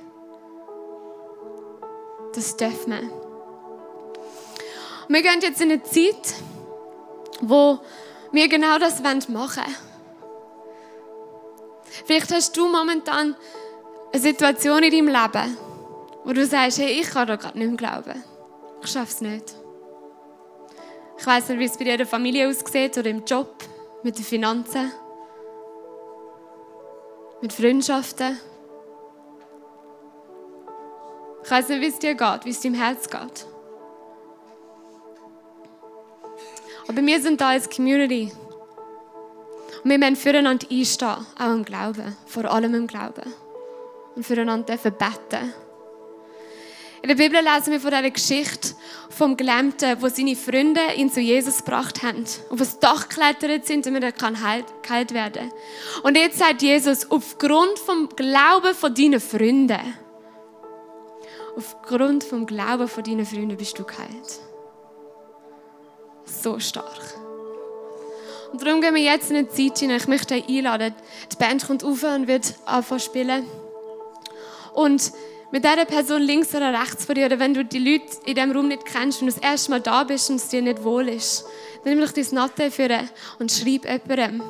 Das 2.35 2.57
dürfen 2.57 2.93
wir. 2.93 3.23
Wir 5.09 5.23
gehen 5.23 5.41
jetzt 5.43 5.61
in 5.61 5.73
eine 5.73 5.83
Zeit, 5.83 6.35
wo 7.43 7.81
wir 8.31 8.49
genau 8.49 8.79
das 8.79 9.03
machen 9.03 9.35
wollen. 9.35 9.77
Vielleicht 12.07 12.33
hast 12.33 12.57
du 12.57 12.67
momentan 12.67 13.37
eine 14.13 14.23
Situation 14.23 14.83
in 14.83 14.91
deinem 14.91 15.09
Leben, 15.09 15.57
wo 16.25 16.33
du 16.33 16.47
sagst, 16.47 16.79
hey, 16.79 17.01
ich 17.01 17.11
kann 17.11 17.27
da 17.27 17.37
gerade 17.37 17.59
nicht 17.59 17.69
mehr 17.69 17.77
glauben. 17.77 18.25
Ich 18.83 18.91
schaffe 18.91 19.13
es 19.13 19.21
nicht. 19.21 19.55
Ich 21.19 21.27
weiß 21.27 21.51
nicht, 21.51 21.59
wie 21.59 21.65
es 21.65 21.77
bei 21.77 21.85
dir 21.85 21.93
in 21.93 21.99
der 21.99 22.07
Familie 22.07 22.49
aussieht 22.49 22.97
oder 22.97 23.11
im 23.11 23.25
Job, 23.25 23.55
mit 24.03 24.17
den 24.17 24.25
Finanzen, 24.25 24.91
mit 27.41 27.53
Freundschaften. 27.53 28.39
Ich 31.45 31.51
weiß 31.51 31.69
nicht, 31.69 31.81
wie 31.81 31.89
es 31.89 31.99
dir 31.99 32.15
geht, 32.15 32.45
wie 32.45 32.51
es 32.51 32.61
deinem 32.61 32.75
Herz 32.75 33.09
geht. 33.11 33.52
Aber 36.89 37.05
wir 37.05 37.21
sind 37.21 37.41
da 37.41 37.51
als 37.51 37.71
Community. 37.71 38.33
Und 39.85 39.91
wir 39.91 39.99
müssen 39.99 40.17
füreinander 40.17 40.67
einstehen, 40.71 41.27
auch 41.39 41.53
im 41.53 41.65
Glauben, 41.65 42.17
vor 42.27 42.45
allem 42.51 42.75
im 42.75 42.87
Glauben. 42.87 43.33
Und 44.15 44.25
füreinander 44.25 44.77
beten. 44.77 45.55
In 47.03 47.09
der 47.09 47.17
Bibel 47.17 47.41
lesen 47.41 47.73
wir 47.73 47.81
von 47.81 47.91
dieser 47.91 48.11
Geschichte 48.11 48.75
vom 49.11 49.37
Gelähmten, 49.37 50.01
wo 50.01 50.09
seine 50.09 50.37
Freunde 50.37 50.81
ihn 50.97 51.11
zu 51.11 51.21
Jesus 51.21 51.65
gebracht 51.65 52.05
haben. 52.05 52.25
Auf 52.49 52.59
das 52.59 52.79
Dach 52.79 53.09
geklettert 53.09 53.67
sind, 53.67 53.87
damit 53.87 54.05
er 54.05 54.13
geheilt 54.13 55.13
werden 55.13 55.51
kann. 55.51 56.03
Und 56.05 56.17
jetzt 56.17 56.39
sagt 56.39 56.63
Jesus, 56.63 57.11
aufgrund 57.11 57.77
vom 57.81 58.09
Glauben 58.11 58.73
von 58.75 58.95
deinen 58.95 59.19
Freunden, 59.19 59.81
aufgrund 61.57 62.23
vom 62.23 62.47
Glauben 62.47 62.87
von 62.87 63.03
deinen 63.03 63.27
Freunden 63.27 63.57
bist 63.57 63.77
du 63.81 63.85
geheilt. 63.85 64.41
So 66.41 66.59
stark. 66.59 67.15
Und 68.53 68.63
darum 68.63 68.81
gehen 68.81 68.95
wir 68.95 69.03
jetzt 69.03 69.31
in 69.31 69.37
eine 69.37 69.49
Zeit 69.49 69.79
hinein. 69.79 69.97
Ich 69.97 70.09
möchte 70.09 70.35
euch 70.35 70.49
einladen. 70.49 70.95
Die 71.33 71.37
Band 71.37 71.67
kommt 71.67 71.85
auf 71.85 72.03
und 72.03 72.27
wird 72.27 72.55
anfangen 72.67 73.01
zu 73.01 73.07
spielen. 73.07 73.47
Und 74.75 75.13
mit 75.53 75.65
dieser 75.65 75.85
Person 75.85 76.23
links 76.23 76.55
oder 76.55 76.73
rechts 76.73 77.05
von 77.05 77.15
dir, 77.15 77.27
oder 77.27 77.39
wenn 77.39 77.53
du 77.53 77.65
die 77.65 77.79
Leute 77.79 78.07
in 78.25 78.35
diesem 78.35 78.53
Raum 78.53 78.69
nicht 78.69 78.87
kennst 78.87 79.21
und 79.21 79.29
du 79.29 79.35
das 79.35 79.43
erste 79.43 79.71
Mal 79.71 79.81
da 79.81 80.05
bist 80.05 80.31
und 80.31 80.37
es 80.37 80.49
dir 80.49 80.63
nicht 80.63 80.83
wohl 80.83 81.09
ist, 81.09 81.45
dann 81.85 81.95
nimm 81.95 82.05
doch 82.05 82.13
dein 82.13 82.27
Natte 82.33 82.71
führen 82.71 83.09
und 83.39 83.53
schreib 83.53 83.85
jemandem. 83.85 84.43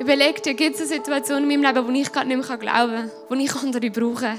Überleg 0.00 0.42
dir, 0.42 0.54
gibt 0.54 0.76
es 0.76 0.80
eine 0.80 0.88
Situation 0.88 1.42
in 1.42 1.48
meinem 1.48 1.74
Leben, 1.74 1.86
wo 1.86 1.92
ich 1.92 2.10
gerade 2.10 2.28
nicht 2.28 2.48
mehr 2.48 2.56
glauben 2.56 2.94
kann, 2.94 3.10
wo 3.28 3.34
ich 3.34 3.54
andere 3.54 3.90
brauche. 3.90 4.38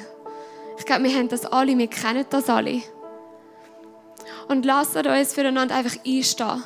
Ich 0.80 0.86
glaube, 0.86 1.04
wir 1.04 1.16
haben 1.16 1.30
das 1.30 1.46
alle, 1.46 1.78
wir 1.78 1.88
kennen 1.88 2.26
das 2.30 2.50
alle. 2.50 2.82
Und 4.52 4.66
lasst 4.66 4.98
uns 4.98 5.34
füreinander 5.34 5.76
einfach 5.76 5.96
einstehen. 6.06 6.62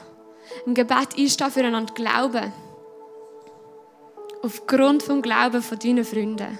Im 0.65 0.73
Gebet 0.73 1.19
einstehen, 1.19 1.51
füreinander 1.51 1.93
glauben. 1.93 2.51
Aufgrund 4.41 5.03
vom 5.03 5.21
Glauben 5.21 5.61
von 5.61 5.77
deinen 5.77 6.03
Freunden. 6.03 6.57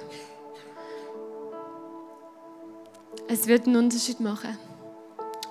Es 3.28 3.48
wird 3.48 3.66
einen 3.66 3.78
Unterschied 3.78 4.20
machen. 4.20 4.56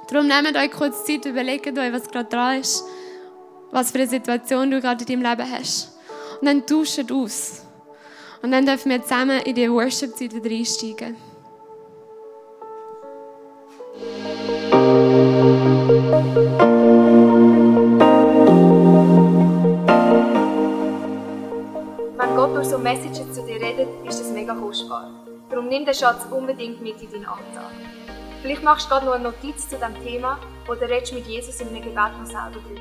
Darum 0.09 0.29
nehmt 0.29 0.57
euch 0.57 0.71
kurz 0.71 1.07
Zeit, 1.07 1.25
überlegt 1.25 1.77
euch, 1.77 1.93
was 1.93 2.09
gerade 2.09 2.29
dran 2.29 2.61
ist, 2.61 2.85
was 3.73 3.91
für 3.91 3.99
eine 3.99 4.07
Situation 4.07 4.71
du 4.71 4.81
gerade 4.81 5.05
in 5.05 5.21
deinem 5.21 5.29
Leben 5.29 5.51
hast. 5.51 5.99
Und 6.41 6.47
dann 6.47 6.65
tauscht 6.65 7.11
aus. 7.11 7.63
Und 8.43 8.53
dann 8.53 8.65
dürfen 8.65 8.93
wir 8.93 9.03
zusammen 9.03 9.41
in 9.41 9.57
die 9.57 9.69
Worship-Zeit 9.69 10.33
wieder 10.35 10.51
einsteigen. 10.55 11.34
Wenn 16.14 16.22
Gott 22.37 22.55
durch 22.55 22.68
so 22.68 22.79
Messages 22.79 23.33
zu 23.33 23.44
dir 23.44 23.57
redet, 23.57 23.88
ist 24.07 24.20
das 24.20 24.31
mega 24.31 24.55
kostbar. 24.55 25.11
Darum 25.50 25.66
nimm 25.66 25.85
den 25.85 25.92
Schatz 25.92 26.24
unbedingt 26.31 26.81
mit 26.81 27.03
in 27.03 27.11
deinen 27.11 27.27
Alltag. 27.27 27.72
Vielleicht 28.42 28.62
machst 28.62 28.87
du 28.87 28.90
gerade 28.90 29.07
noch 29.07 29.14
eine 29.14 29.24
Notiz 29.24 29.68
zu 29.68 29.74
diesem 29.74 30.05
Thema 30.05 30.38
oder 30.68 30.88
redest 30.88 31.14
mit 31.14 31.27
Jesus 31.27 31.61
in 31.61 31.66
einem 31.68 31.83
Gebet 31.83 32.16
noch 32.16 32.27
selber 32.27 32.61
drüber. 32.64 32.81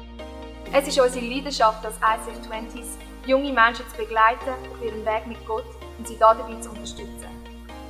Es 0.71 0.87
ist 0.87 0.99
unsere 0.99 1.25
Leidenschaft 1.25 1.83
als 1.83 1.95
ICF 1.95 2.37
20s, 2.47 2.97
junge 3.25 3.51
Menschen 3.51 3.89
zu 3.89 3.97
begleiten 3.97 4.49
auf 4.71 4.85
ihrem 4.85 5.03
Weg 5.07 5.25
mit 5.25 5.43
Gott 5.47 5.65
und 5.97 6.07
sie 6.07 6.17
dabei 6.19 6.59
zu 6.59 6.69
unterstützen. 6.69 7.29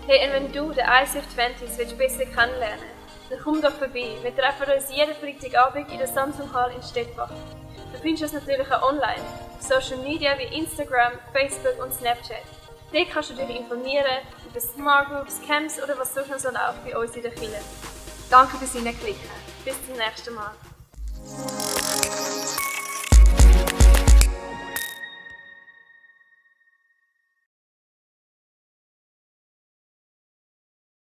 Hey, 0.08 0.26
und 0.26 0.34
wenn 0.36 0.54
du 0.54 0.72
den 0.72 0.86
ICF 0.86 1.26
20s 1.36 1.78
willst 1.78 1.98
besser 1.98 2.24
kennenlernen 2.28 2.93
dann 3.34 3.44
komm 3.44 3.62
doch 3.62 3.74
vorbei. 3.74 4.18
Wir 4.22 4.36
treffen 4.36 4.72
uns 4.72 4.96
jeden 4.96 5.16
Freitagabend 5.16 5.92
in 5.92 5.98
der 5.98 6.08
Samsung 6.08 6.52
Hall 6.54 6.72
in 6.76 6.84
Stettbach. 6.84 7.32
Du 7.92 8.00
findest 8.00 8.24
uns 8.24 8.34
natürlich 8.34 8.72
auch 8.72 8.84
online, 8.84 9.22
auf 9.56 9.62
Social 9.62 9.98
Media 10.04 10.38
wie 10.38 10.56
Instagram, 10.58 11.14
Facebook 11.32 11.84
und 11.84 11.94
Snapchat. 11.94 12.44
Dort 12.92 13.10
kannst 13.12 13.32
du 13.32 13.34
dich 13.36 13.50
informieren 13.50 14.06
über 14.48 14.60
Smart 14.60 15.10
Groups, 15.10 15.42
Camps 15.48 15.82
oder 15.82 15.98
was 15.98 16.14
sonst 16.14 16.30
noch 16.30 16.40
so 16.40 16.50
läuft 16.50 16.86
bei 16.86 16.98
uns 16.98 17.16
in 17.16 17.24
der 17.24 17.32
Kirche. 17.32 17.60
Danke 18.30 18.58
fürs 18.58 18.74
Hineinklicken. 18.74 19.30
Bis 19.66 19.76
zum 19.86 19.96
nächsten 19.98 20.34
Mal. 20.36 20.52